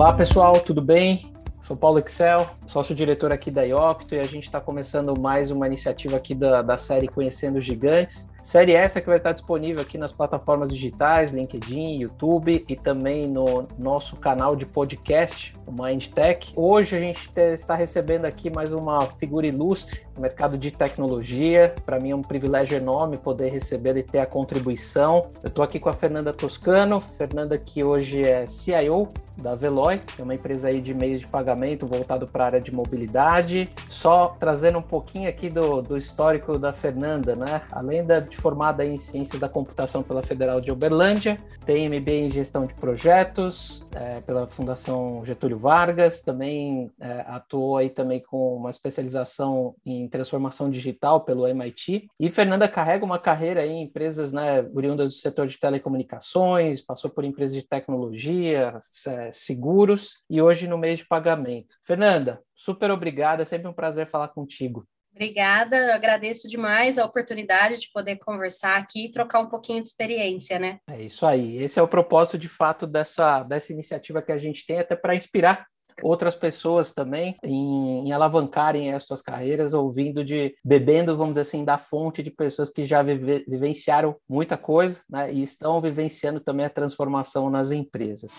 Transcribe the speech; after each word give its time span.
Olá 0.00 0.14
pessoal, 0.14 0.58
tudo 0.60 0.80
bem? 0.80 1.30
Sou 1.60 1.76
Paulo 1.76 1.98
Excel, 1.98 2.48
sócio-diretor 2.66 3.34
aqui 3.34 3.50
da 3.50 3.64
Iocto 3.64 4.14
e 4.14 4.18
a 4.18 4.24
gente 4.24 4.44
está 4.44 4.58
começando 4.58 5.12
mais 5.20 5.50
uma 5.50 5.66
iniciativa 5.66 6.16
aqui 6.16 6.34
da, 6.34 6.62
da 6.62 6.78
série 6.78 7.06
Conhecendo 7.06 7.60
Gigantes. 7.60 8.29
Série 8.42 8.72
essa 8.72 9.00
que 9.00 9.06
vai 9.06 9.18
estar 9.18 9.32
disponível 9.32 9.82
aqui 9.82 9.98
nas 9.98 10.12
plataformas 10.12 10.70
digitais, 10.70 11.30
LinkedIn, 11.30 12.00
YouTube 12.00 12.64
e 12.66 12.74
também 12.74 13.28
no 13.28 13.66
nosso 13.78 14.16
canal 14.16 14.56
de 14.56 14.64
podcast, 14.64 15.52
o 15.66 15.72
MindTech. 15.72 16.52
Hoje 16.56 16.96
a 16.96 17.00
gente 17.00 17.30
está 17.38 17.74
recebendo 17.74 18.24
aqui 18.24 18.50
mais 18.50 18.72
uma 18.72 19.02
figura 19.02 19.46
ilustre 19.46 20.06
no 20.16 20.22
mercado 20.22 20.56
de 20.56 20.70
tecnologia. 20.70 21.74
Para 21.84 22.00
mim 22.00 22.10
é 22.10 22.16
um 22.16 22.22
privilégio 22.22 22.76
enorme 22.76 23.18
poder 23.18 23.50
receber 23.50 23.96
e 23.96 24.02
ter 24.02 24.18
a 24.18 24.26
contribuição. 24.26 25.22
Eu 25.42 25.48
estou 25.48 25.62
aqui 25.62 25.78
com 25.78 25.90
a 25.90 25.92
Fernanda 25.92 26.32
Toscano, 26.32 27.00
Fernanda 27.00 27.58
que 27.58 27.84
hoje 27.84 28.22
é 28.22 28.46
CIO 28.46 29.08
da 29.36 29.54
Veloy, 29.54 29.98
que 29.98 30.20
é 30.20 30.24
uma 30.24 30.34
empresa 30.34 30.68
aí 30.68 30.80
de 30.80 30.92
meios 30.92 31.20
de 31.20 31.26
pagamento 31.26 31.86
voltado 31.86 32.26
para 32.26 32.44
a 32.44 32.46
área 32.46 32.60
de 32.60 32.72
mobilidade. 32.72 33.68
Só 33.88 34.36
trazendo 34.38 34.78
um 34.78 34.82
pouquinho 34.82 35.28
aqui 35.28 35.48
do, 35.48 35.80
do 35.80 35.96
histórico 35.96 36.58
da 36.58 36.72
Fernanda, 36.72 37.34
né? 37.34 37.62
Além 37.72 38.04
da 38.04 38.20
formada 38.36 38.84
em 38.84 38.96
Ciência 38.96 39.38
da 39.38 39.48
Computação 39.48 40.02
pela 40.02 40.22
Federal 40.22 40.60
de 40.60 40.70
Uberlândia, 40.70 41.36
tem 41.64 41.88
MBA 41.88 42.12
em 42.12 42.30
Gestão 42.30 42.66
de 42.66 42.74
Projetos 42.74 43.86
é, 43.94 44.20
pela 44.20 44.46
Fundação 44.46 45.24
Getúlio 45.24 45.58
Vargas, 45.58 46.22
também 46.22 46.90
é, 47.00 47.24
atuou 47.26 47.76
aí 47.76 47.90
também 47.90 48.20
com 48.20 48.56
uma 48.56 48.70
especialização 48.70 49.74
em 49.84 50.08
transformação 50.08 50.70
digital 50.70 51.22
pelo 51.22 51.46
MIT. 51.46 52.08
E 52.18 52.30
Fernanda 52.30 52.68
carrega 52.68 53.04
uma 53.04 53.18
carreira 53.18 53.66
em 53.66 53.82
empresas 53.82 54.32
né, 54.32 54.62
oriundas 54.74 55.10
do 55.10 55.16
setor 55.16 55.46
de 55.46 55.58
telecomunicações, 55.58 56.80
passou 56.80 57.10
por 57.10 57.24
empresas 57.24 57.56
de 57.56 57.66
tecnologia, 57.66 58.78
é, 59.06 59.30
seguros 59.32 60.22
e 60.28 60.40
hoje 60.40 60.68
no 60.68 60.78
meio 60.78 60.96
de 60.96 61.06
pagamento. 61.06 61.74
Fernanda, 61.84 62.40
super 62.54 62.90
obrigada, 62.90 63.42
é 63.42 63.46
sempre 63.46 63.68
um 63.68 63.72
prazer 63.72 64.08
falar 64.08 64.28
contigo. 64.28 64.86
Obrigada, 65.20 65.94
agradeço 65.94 66.48
demais 66.48 66.96
a 66.96 67.04
oportunidade 67.04 67.76
de 67.76 67.90
poder 67.92 68.16
conversar 68.16 68.78
aqui 68.78 69.04
e 69.04 69.10
trocar 69.10 69.40
um 69.40 69.50
pouquinho 69.50 69.82
de 69.82 69.90
experiência, 69.90 70.58
né? 70.58 70.78
É 70.88 71.02
isso 71.02 71.26
aí. 71.26 71.62
Esse 71.62 71.78
é 71.78 71.82
o 71.82 71.88
propósito, 71.88 72.38
de 72.38 72.48
fato, 72.48 72.86
dessa, 72.86 73.42
dessa 73.42 73.70
iniciativa 73.70 74.22
que 74.22 74.32
a 74.32 74.38
gente 74.38 74.64
tem, 74.64 74.78
até 74.78 74.96
para 74.96 75.14
inspirar 75.14 75.66
outras 76.02 76.34
pessoas 76.34 76.94
também 76.94 77.36
em, 77.44 78.08
em, 78.08 78.12
alavancarem 78.12 78.94
as 78.94 79.04
suas 79.04 79.20
carreiras, 79.20 79.74
ouvindo 79.74 80.24
de, 80.24 80.54
bebendo, 80.64 81.14
vamos 81.14 81.32
dizer 81.32 81.42
assim, 81.42 81.66
da 81.66 81.76
fonte 81.76 82.22
de 82.22 82.30
pessoas 82.30 82.70
que 82.70 82.86
já 82.86 83.02
vive, 83.02 83.44
vivenciaram 83.46 84.16
muita 84.26 84.56
coisa, 84.56 85.02
né? 85.06 85.30
E 85.30 85.42
estão 85.42 85.82
vivenciando 85.82 86.40
também 86.40 86.64
a 86.64 86.70
transformação 86.70 87.50
nas 87.50 87.72
empresas. 87.72 88.38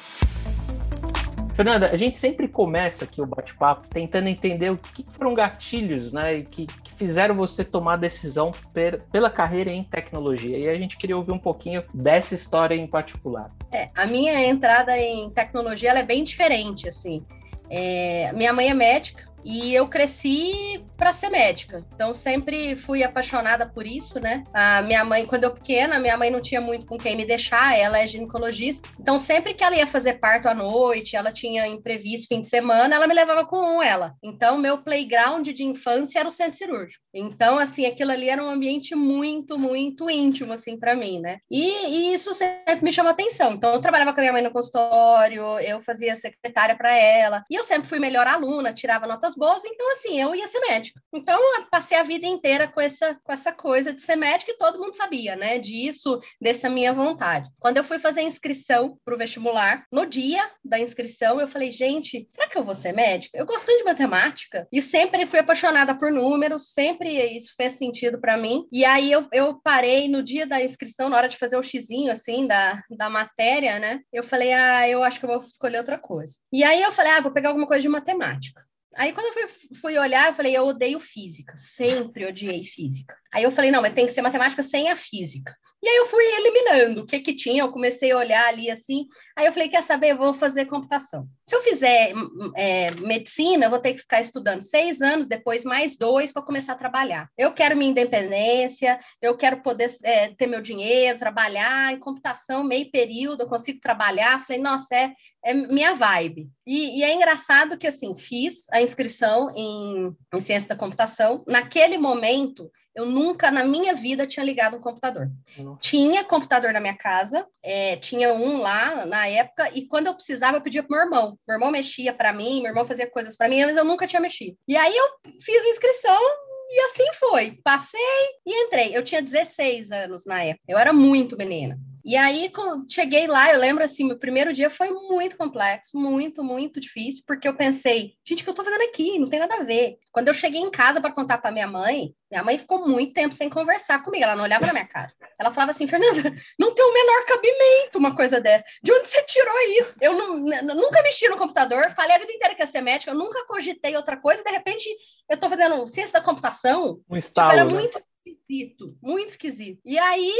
Fernanda, 1.62 1.92
a 1.92 1.95
gente 1.95 2.17
sempre 2.17 2.48
começa 2.48 3.06
aqui 3.06 3.22
o 3.22 3.26
bate-papo 3.28 3.88
tentando 3.88 4.28
entender 4.28 4.72
o 4.72 4.78
que 4.78 5.06
foram 5.12 5.36
gatilhos, 5.36 6.12
né, 6.12 6.42
que, 6.42 6.66
que 6.66 6.92
fizeram 6.95 7.36
você 7.36 7.64
tomar 7.64 7.94
a 7.94 7.98
decisão 7.98 8.52
per, 8.73 9.04
pela 9.12 9.30
carreira 9.30 9.70
em 9.70 9.84
tecnologia. 9.84 10.58
E 10.58 10.67
a 10.67 10.76
gente 10.76 10.98
queria 10.98 11.16
ouvir 11.16 11.34
um 11.34 11.38
pouquinho 11.38 11.84
dessa 11.94 12.34
história 12.34 12.73
em 12.73 12.88
particular. 12.88 13.52
É, 13.72 13.89
a 13.94 14.08
minha 14.08 14.44
entrada 14.44 14.98
em 14.98 15.30
tecnologia 15.30 15.92
é 15.92 16.02
bem 16.02 16.23
diferente, 16.23 16.89
assim. 16.89 17.23
É, 17.70 18.34
minha 18.34 18.52
mãe 18.54 18.72
é 18.72 18.73
médica, 18.73 19.31
e 19.44 19.73
eu 19.73 19.88
cresci 19.88 20.84
para 20.97 21.14
ser 21.14 21.30
médica. 21.30 21.86
Então 21.94 22.14
sempre 22.14 22.75
fui 22.75 23.03
apaixonada 23.03 23.66
por 23.66 23.86
isso, 23.86 24.20
né? 24.20 24.44
A 24.53 24.81
minha 24.81 25.03
mãe, 25.03 25.25
quando 25.25 25.44
eu 25.44 25.52
pequena, 25.52 26.00
minha 26.00 26.17
mãe 26.17 26.30
não 26.30 26.42
tinha 26.42 26.61
muito 26.61 26.86
com 26.86 26.98
quem 26.98 27.16
me 27.16 27.25
deixar, 27.25 27.78
ela 27.78 28.00
é 28.00 28.08
ginecologista. 28.08 28.88
Então 29.00 29.20
sempre 29.20 29.53
que 29.53 29.64
ela 29.64 29.75
ia 29.75 29.88
fazer 29.88 30.20
parto 30.20 30.48
à 30.48 30.53
noite, 30.53 31.16
ela 31.16 31.31
tinha 31.31 31.67
imprevisto 31.67 32.28
fim 32.28 32.42
de 32.42 32.48
semana, 32.48 32.95
ela 32.95 33.08
me 33.08 33.14
levava 33.14 33.45
com 33.45 33.81
ela. 33.81 34.16
Então 34.23 34.58
meu 34.58 34.78
playground 34.78 35.48
de 35.48 35.64
infância 35.64 36.20
era 36.20 36.30
o 36.30 36.31
centro 36.31 36.58
cirúrgico. 36.58 37.03
Então 37.14 37.58
assim, 37.58 37.86
aquilo 37.86 38.11
ali 38.11 38.30
era 38.30 38.43
um 38.43 38.49
ambiente 38.49 38.95
muito, 38.95 39.58
muito 39.58 40.10
íntimo 40.10 40.54
assim 40.54 40.77
para 40.77 40.95
mim, 40.95 41.20
né? 41.20 41.39
E, 41.49 41.87
e, 41.87 42.14
isso 42.14 42.33
sempre 42.33 42.83
me 42.83 42.93
chamou 42.93 43.11
atenção. 43.11 43.54
Então 43.54 43.73
eu 43.73 43.82
trabalhava 43.82 44.14
com 44.14 44.20
a 44.20 44.23
minha 44.23 44.33
mãe 44.33 44.42
no 44.42 44.52
consultório, 44.52 45.43
eu 45.60 45.80
fazia 45.80 46.16
secretária 46.16 46.76
para 46.76 46.95
ela, 46.95 47.43
e 47.49 47.55
eu 47.55 47.64
sempre 47.64 47.87
fui 47.87 47.99
melhor 47.99 48.27
aluna, 48.27 48.73
tirava 48.73 49.08
notas 49.08 49.30
notas 49.31 49.36
boas, 49.36 49.65
então 49.65 49.92
assim, 49.93 50.19
eu 50.19 50.36
ia 50.36 50.47
ser 50.47 50.59
médica. 50.59 51.02
Então 51.14 51.39
eu 51.58 51.65
passei 51.65 51.97
a 51.97 52.03
vida 52.03 52.25
inteira 52.25 52.67
com 52.67 52.81
essa, 52.81 53.15
com 53.23 53.31
essa 53.31 53.52
coisa 53.52 53.93
de 53.93 54.02
ser 54.02 54.15
médica 54.15 54.52
e 54.52 54.58
todo 54.58 54.80
mundo 54.80 54.95
sabia, 54.95 55.36
né, 55.36 55.59
disso, 55.59 56.19
dessa 56.39 56.69
minha 56.69 56.93
vontade. 56.93 57.49
Quando 57.59 57.77
eu 57.77 57.83
fui 57.83 57.99
fazer 57.99 58.21
a 58.21 58.23
inscrição 58.23 58.97
para 59.03 59.15
o 59.15 59.17
vestibular, 59.17 59.86
no 59.92 60.05
dia 60.05 60.43
da 60.64 60.80
inscrição, 60.80 61.39
eu 61.39 61.47
falei, 61.47 61.71
gente, 61.71 62.27
será 62.30 62.47
que 62.47 62.58
eu 62.58 62.64
vou 62.64 62.75
ser 62.75 62.93
médica? 62.93 63.37
Eu 63.37 63.45
gosto 63.45 63.67
de 63.67 63.83
matemática 63.83 64.67
e 64.71 64.81
sempre 64.81 65.25
fui 65.25 65.39
apaixonada 65.39 65.95
por 65.95 66.11
números, 66.11 66.73
sempre 66.73 67.19
isso 67.36 67.53
fez 67.55 67.73
sentido 67.73 68.19
para 68.19 68.37
mim. 68.37 68.67
E 68.71 68.86
aí 68.86 69.11
eu, 69.11 69.27
eu 69.31 69.59
parei 69.61 70.08
no 70.08 70.23
dia 70.23 70.45
da 70.45 70.61
inscrição, 70.61 71.09
na 71.09 71.17
hora 71.17 71.30
de 71.30 71.37
fazer 71.37 71.58
o 71.58 71.63
xizinho, 71.63 72.11
assim, 72.11 72.48
da, 72.48 72.81
da 72.89 73.09
matéria, 73.09 73.80
né, 73.80 74.02
eu 74.11 74.23
falei, 74.23 74.53
ah, 74.53 74.87
eu 74.87 75.03
acho 75.03 75.19
que 75.19 75.25
eu 75.25 75.30
vou 75.30 75.43
escolher 75.45 75.80
outra 75.80 75.98
coisa. 75.98 76.33
E 76.52 76.63
aí 76.63 76.81
eu 76.81 76.92
falei, 76.92 77.11
ah, 77.11 77.21
vou 77.21 77.31
pegar 77.31 77.49
alguma 77.49 77.67
coisa 77.67 77.81
de 77.81 77.89
matemática. 77.89 78.61
Aí 78.96 79.14
quando 79.14 79.38
eu 79.38 79.48
fui, 79.48 79.76
fui, 79.76 79.98
olhar, 79.98 80.28
eu 80.28 80.34
falei, 80.34 80.56
eu 80.56 80.66
odeio 80.66 81.00
física, 81.00 81.56
sempre 81.56 82.26
odiei 82.26 82.66
física. 82.66 83.18
Aí 83.33 83.43
eu 83.43 83.52
falei, 83.52 83.71
não, 83.71 83.81
mas 83.81 83.93
tem 83.93 84.05
que 84.05 84.11
ser 84.11 84.21
matemática 84.21 84.61
sem 84.61 84.89
a 84.89 84.95
física. 84.95 85.55
E 85.81 85.87
aí 85.87 85.97
eu 85.97 86.05
fui 86.05 86.23
eliminando 86.23 87.02
o 87.02 87.08
que 87.08 87.19
que 87.21 87.33
tinha, 87.33 87.64
eu 87.64 87.71
comecei 87.71 88.11
a 88.11 88.17
olhar 88.17 88.45
ali 88.47 88.69
assim. 88.69 89.08
Aí 89.36 89.47
eu 89.47 89.53
falei, 89.53 89.67
quer 89.67 89.81
saber, 89.81 90.11
eu 90.11 90.17
vou 90.17 90.33
fazer 90.33 90.65
computação. 90.65 91.27
Se 91.42 91.55
eu 91.55 91.61
fizer 91.64 92.14
hum, 92.15 92.30
hum, 92.39 92.52
é, 92.55 92.92
medicina, 93.02 93.65
eu 93.65 93.69
vou 93.69 93.80
ter 93.80 93.93
que 93.93 94.02
ficar 94.02 94.21
estudando 94.21 94.61
seis 94.61 95.02
anos, 95.02 95.27
depois 95.27 95.64
mais 95.64 95.97
dois 95.97 96.31
para 96.31 96.43
começar 96.43 96.73
a 96.73 96.77
trabalhar. 96.77 97.30
Eu 97.36 97.52
quero 97.52 97.75
minha 97.75 97.89
independência, 97.89 98.99
eu 99.19 99.36
quero 99.36 99.61
poder 99.61 99.89
é, 100.03 100.30
ter 100.36 100.45
meu 100.45 100.61
dinheiro, 100.61 101.17
trabalhar 101.17 101.93
em 101.93 101.99
computação, 101.99 102.63
meio 102.63 102.92
período, 102.92 103.42
eu 103.42 103.49
consigo 103.49 103.80
trabalhar. 103.80 104.45
Falei, 104.45 104.61
nossa, 104.61 104.93
é, 104.93 105.13
é 105.43 105.53
minha 105.53 105.95
vibe. 105.95 106.48
E, 106.65 106.99
e, 106.99 107.03
é 107.03 107.13
engraçado 107.13 107.77
que, 107.77 107.87
assim, 107.87 108.15
fiz 108.15 108.67
a 108.71 108.81
inscrição 108.81 109.52
em, 109.55 110.15
em 110.33 110.42
ciência 110.42 110.69
da 110.69 110.75
computação. 110.75 111.43
Naquele 111.48 111.98
momento, 111.98 112.69
eu 112.96 113.06
nunca 113.06 113.50
na 113.50 113.64
minha 113.64 113.96
vida 113.96 114.28
tinha 114.28 114.46
ligado 114.46 114.78
um 114.78 114.82
computador. 114.82 115.30
Nossa. 115.58 115.80
Tinha 115.82 116.24
computador 116.24 116.74
na 116.74 116.80
minha 116.80 116.96
casa, 116.96 117.48
é, 117.64 117.96
tinha 117.98 118.34
um 118.34 118.60
lá 118.60 119.06
na 119.06 119.28
época, 119.28 119.70
e 119.74 119.86
quando 119.88 120.08
eu 120.08 120.16
precisava, 120.16 120.58
eu 120.58 120.62
pedia 120.62 120.84
pro 120.84 120.96
meu 120.96 121.06
irmão. 121.06 121.38
Meu 121.48 121.56
irmão 121.56 121.72
mexia 121.72 122.14
para 122.14 122.34
mim, 122.34 122.62
meu 122.62 122.72
irmão 122.72 122.88
fazia 122.88 123.10
coisas 123.10 123.38
para 123.38 123.50
mim, 123.50 123.66
mas 123.66 123.78
eu 123.78 123.86
nunca 123.86 124.08
tinha 124.08 124.22
mexido. 124.22 124.58
E 124.68 124.76
aí 124.76 124.96
eu 124.96 125.06
fiz 125.40 125.66
a 125.66 125.70
inscrição 125.70 126.22
e 126.70 126.80
assim 126.86 127.14
foi. 127.14 127.60
Passei 127.64 128.00
e 128.46 128.66
entrei. 128.66 128.96
Eu 128.96 129.04
tinha 129.04 129.22
16 129.22 129.92
anos 129.92 130.25
na 130.25 130.44
época, 130.44 130.66
eu 130.68 130.78
era 130.78 130.92
muito 130.92 131.38
menina. 131.38 131.80
E 132.04 132.16
aí, 132.16 132.50
quando 132.50 132.92
cheguei 132.92 133.28
lá, 133.28 133.51
eu 133.51 133.60
lembro 133.60 133.84
assim, 133.84 134.06
meu 134.06 134.18
primeiro 134.18 134.54
dia 134.54 134.69
foi 134.69 134.89
muito 134.89 135.38
complexo, 135.38 135.92
muito, 135.95 136.44
muito 136.44 136.80
difícil, 136.80 137.24
porque 137.28 137.48
eu 137.48 137.56
pensei, 137.56 138.13
gente, 138.25 138.42
o 138.42 138.44
que 138.44 138.50
eu 138.50 138.54
tô 138.54 138.63
fazendo 138.63 138.84
aqui? 138.84 139.19
Não 139.19 139.30
tem 139.30 139.39
nada 139.39 139.56
a 139.56 139.63
ver. 139.63 139.98
Quando 140.12 140.28
eu 140.28 140.34
cheguei 140.34 140.60
em 140.60 140.72
casa 140.72 141.00
para 141.00 141.12
contar 141.12 141.38
para 141.38 141.51
minha 141.51 141.68
mãe, 141.68 142.13
minha 142.30 142.44
mãe 142.44 142.57
ficou 142.57 142.88
muito 142.88 143.13
tempo 143.13 143.36
sem 143.36 143.50
conversar 143.50 144.04
comigo, 144.04 144.24
ela 144.24 144.36
não 144.36 144.44
olhava 144.44 144.66
na 144.66 144.74
minha 144.74 144.88
cara. 144.88 145.12
Ela 145.40 145.51
falava 145.51 145.72
assim, 145.72 145.88
Fernanda, 145.88 146.34
não 146.60 146.74
tem 146.74 146.86
o 146.86 146.94
menor 146.94 147.25
cabimento 147.25 147.98
uma 147.98 148.16
coisa 148.16 148.40
dessa. 148.40 148.63
De 148.84 148.92
onde 148.92 149.07
você 149.07 149.24
tirou 149.24 149.56
isso? 149.80 149.95
Eu 150.01 150.13
não, 150.13 150.38
nunca 150.75 151.01
mexi 151.04 151.28
no 151.30 151.38
computador, 151.38 151.92
falei 151.92 152.16
a 152.16 152.19
vida 152.19 152.31
inteira 152.31 152.56
que 152.56 152.62
ia 152.62 152.68
ser 152.68 152.81
médica, 152.81 153.12
eu 153.12 153.18
nunca 153.18 153.45
cogitei 153.45 153.95
outra 153.95 154.18
coisa, 154.18 154.44
de 154.44 154.51
repente 154.51 154.88
eu 155.30 155.40
tô 155.40 155.50
fazendo 155.50 155.88
ciência 155.88 156.19
da 156.19 156.25
computação. 156.25 157.01
Um 157.10 157.16
estalo, 157.16 157.51
tipo, 157.51 157.60
era 157.62 157.69
né? 157.69 157.74
muito 157.74 158.00
esquisito, 158.25 158.98
muito 159.01 159.30
esquisito. 159.30 159.81
E 159.83 159.98
aí, 159.98 160.33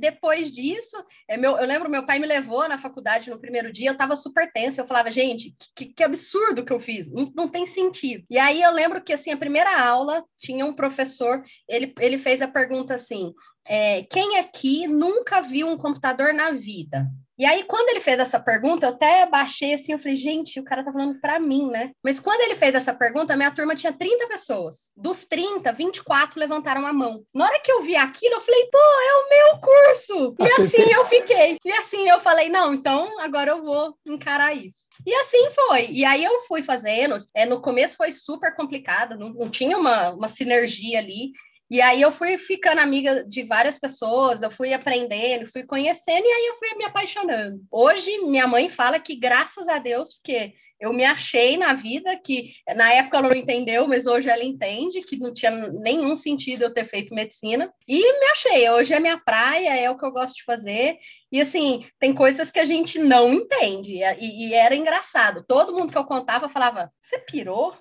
depois 0.00 0.52
disso, 0.52 0.96
é 1.28 1.36
meu, 1.36 1.56
eu 1.56 1.66
lembro 1.66 1.90
meu 1.90 2.06
pai 2.06 2.18
me 2.18 2.26
levou 2.26 2.68
na 2.68 2.78
faculdade 2.78 3.30
no 3.30 3.38
primeiro 3.38 3.72
dia, 3.72 3.90
eu 3.90 3.96
tava 3.96 4.16
super 4.16 4.50
tensa, 4.52 4.80
eu 4.80 4.86
falava, 4.86 5.10
gente, 5.10 5.54
que, 5.74 5.86
que 5.86 6.02
absurdo 6.02 6.64
que 6.64 6.72
eu 6.72 6.80
fiz, 6.80 7.10
não, 7.10 7.32
não, 7.34 7.48
tem 7.48 7.66
sentido. 7.66 8.24
E 8.30 8.38
aí 8.38 8.62
eu 8.62 8.70
lembro 8.70 9.02
que, 9.02 9.12
assim, 9.12 9.32
a 9.32 9.36
primeira 9.36 9.84
aula, 9.84 10.24
tinha 10.38 10.64
um 10.64 10.74
professor, 10.74 11.42
ele, 11.68 11.92
ele 11.98 12.18
fez 12.18 12.40
a 12.40 12.48
pergunta 12.48 12.94
assim, 12.94 13.32
é, 13.66 14.02
quem 14.02 14.38
aqui 14.38 14.86
nunca 14.86 15.40
viu 15.40 15.68
um 15.68 15.76
computador 15.76 16.32
na 16.32 16.52
vida? 16.52 17.06
E 17.36 17.44
aí, 17.44 17.64
quando 17.64 17.88
ele 17.88 18.00
fez 18.00 18.20
essa 18.20 18.38
pergunta, 18.38 18.86
eu 18.86 18.90
até 18.90 19.26
baixei 19.26 19.74
assim, 19.74 19.92
eu 19.92 19.98
falei, 19.98 20.14
gente, 20.14 20.60
o 20.60 20.64
cara 20.64 20.84
tá 20.84 20.92
falando 20.92 21.20
para 21.20 21.40
mim, 21.40 21.68
né? 21.68 21.90
Mas 22.02 22.20
quando 22.20 22.40
ele 22.42 22.54
fez 22.54 22.76
essa 22.76 22.94
pergunta, 22.94 23.36
minha 23.36 23.50
turma 23.50 23.74
tinha 23.74 23.92
30 23.92 24.28
pessoas. 24.28 24.90
Dos 24.96 25.24
30, 25.24 25.72
24 25.72 26.38
levantaram 26.38 26.86
a 26.86 26.92
mão. 26.92 27.24
Na 27.34 27.46
hora 27.46 27.60
que 27.60 27.72
eu 27.72 27.82
vi 27.82 27.96
aquilo, 27.96 28.36
eu 28.36 28.40
falei, 28.40 28.68
pô, 28.70 28.78
é 28.78 29.14
o 29.14 29.28
meu 29.30 29.60
curso! 29.60 30.36
E 30.38 30.62
assim 30.62 30.92
eu 30.92 31.06
fiquei. 31.06 31.58
E 31.64 31.72
assim 31.72 32.08
eu 32.08 32.20
falei, 32.20 32.48
não, 32.48 32.72
então 32.72 33.18
agora 33.18 33.50
eu 33.50 33.64
vou 33.64 33.96
encarar 34.06 34.54
isso. 34.54 34.84
E 35.04 35.12
assim 35.14 35.50
foi. 35.50 35.90
E 35.90 36.04
aí 36.04 36.22
eu 36.22 36.40
fui 36.42 36.62
fazendo. 36.62 37.26
É, 37.34 37.44
no 37.44 37.60
começo 37.60 37.96
foi 37.96 38.12
super 38.12 38.54
complicado, 38.54 39.18
não, 39.18 39.30
não 39.30 39.50
tinha 39.50 39.76
uma, 39.76 40.10
uma 40.10 40.28
sinergia 40.28 41.00
ali. 41.00 41.32
E 41.70 41.80
aí 41.80 42.02
eu 42.02 42.12
fui 42.12 42.36
ficando 42.36 42.80
amiga 42.80 43.24
de 43.24 43.42
várias 43.42 43.78
pessoas, 43.78 44.42
eu 44.42 44.50
fui 44.50 44.72
aprendendo, 44.72 45.50
fui 45.50 45.64
conhecendo, 45.64 46.24
e 46.24 46.30
aí 46.30 46.46
eu 46.46 46.58
fui 46.58 46.76
me 46.76 46.84
apaixonando. 46.84 47.62
Hoje, 47.70 48.18
minha 48.18 48.46
mãe 48.46 48.68
fala 48.68 49.00
que, 49.00 49.16
graças 49.16 49.66
a 49.66 49.78
Deus, 49.78 50.14
porque 50.14 50.52
eu 50.84 50.92
me 50.92 51.04
achei 51.04 51.56
na 51.56 51.72
vida 51.72 52.14
que 52.16 52.52
na 52.76 52.92
época 52.92 53.16
ela 53.16 53.28
não 53.30 53.36
entendeu, 53.36 53.88
mas 53.88 54.04
hoje 54.04 54.28
ela 54.28 54.44
entende 54.44 55.00
que 55.00 55.16
não 55.16 55.32
tinha 55.32 55.50
nenhum 55.72 56.14
sentido 56.14 56.64
eu 56.64 56.74
ter 56.74 56.84
feito 56.84 57.14
medicina 57.14 57.72
e 57.88 57.96
me 57.96 58.26
achei. 58.26 58.68
Hoje 58.68 58.92
é 58.92 59.00
minha 59.00 59.18
praia, 59.18 59.80
é 59.80 59.90
o 59.90 59.96
que 59.96 60.04
eu 60.04 60.12
gosto 60.12 60.34
de 60.34 60.44
fazer. 60.44 60.98
E 61.32 61.40
assim, 61.40 61.86
tem 61.98 62.12
coisas 62.12 62.50
que 62.50 62.58
a 62.58 62.66
gente 62.66 62.98
não 62.98 63.32
entende 63.32 63.94
e, 63.94 64.48
e 64.48 64.54
era 64.54 64.76
engraçado. 64.76 65.42
Todo 65.48 65.72
mundo 65.72 65.90
que 65.90 65.96
eu 65.96 66.04
contava 66.04 66.50
falava: 66.50 66.92
"Você 67.00 67.18
pirou?" 67.18 67.74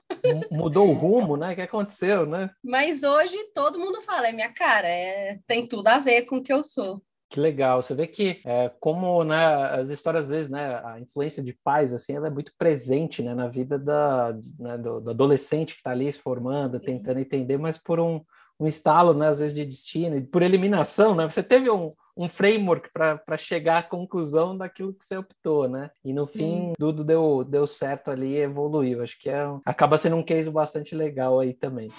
Mudou 0.50 0.88
o 0.88 0.94
rumo, 0.94 1.36
né? 1.36 1.52
O 1.52 1.56
que 1.56 1.62
aconteceu, 1.62 2.26
né? 2.26 2.50
Mas 2.64 3.04
hoje 3.04 3.38
todo 3.54 3.80
mundo 3.80 4.02
fala: 4.02 4.30
"É 4.30 4.32
minha 4.32 4.54
cara, 4.54 4.88
é, 4.88 5.40
tem 5.46 5.68
tudo 5.68 5.90
a 5.90 6.00
ver 6.00 6.22
com 6.22 6.38
o 6.38 6.44
que 6.44 6.54
eu 6.54 6.64
sou." 6.64 7.02
Que 7.34 7.40
legal. 7.40 7.82
Você 7.82 7.96
vê 7.96 8.06
que 8.06 8.42
é, 8.46 8.70
como 8.80 9.24
né, 9.24 9.44
as 9.72 9.90
histórias 9.90 10.26
às 10.26 10.32
vezes, 10.32 10.52
né, 10.52 10.80
a 10.86 11.00
influência 11.00 11.42
de 11.42 11.52
pais 11.52 11.92
assim, 11.92 12.14
ela 12.14 12.28
é 12.28 12.30
muito 12.30 12.52
presente, 12.60 13.24
né, 13.24 13.34
na 13.34 13.48
vida 13.48 13.80
da, 13.80 14.38
né, 14.60 14.78
do, 14.78 15.02
do, 15.02 15.10
adolescente 15.10 15.74
que 15.74 15.80
está 15.80 15.90
ali 15.90 16.14
se 16.14 16.20
formando, 16.20 16.78
Sim. 16.78 16.86
tentando 16.86 17.20
entender, 17.20 17.58
mas 17.58 17.76
por 17.76 18.00
um, 18.00 18.22
um 18.60 18.68
estalo, 18.68 19.16
né, 19.16 19.30
às 19.30 19.40
vezes 19.40 19.56
de 19.56 19.66
destino, 19.66 20.24
por 20.28 20.44
eliminação, 20.44 21.16
né? 21.16 21.28
Você 21.28 21.42
teve 21.42 21.72
um, 21.72 21.92
um 22.16 22.30
framework 22.30 22.90
para 22.94 23.36
chegar 23.36 23.80
à 23.80 23.84
conclusão 23.84 24.56
daquilo 24.56 24.94
que 24.94 25.04
você 25.04 25.18
optou, 25.18 25.68
né? 25.68 25.90
E 26.06 26.14
no 26.14 26.28
fim 26.28 26.74
tudo 26.78 27.04
deu, 27.04 27.44
deu 27.44 27.66
certo 27.66 28.12
ali, 28.12 28.38
evoluiu. 28.38 29.02
Acho 29.02 29.20
que 29.20 29.32
é, 29.32 29.44
acaba 29.66 29.98
sendo 29.98 30.18
um 30.18 30.24
case 30.24 30.52
bastante 30.52 30.94
legal 30.94 31.40
aí 31.40 31.56
também. 31.56 31.90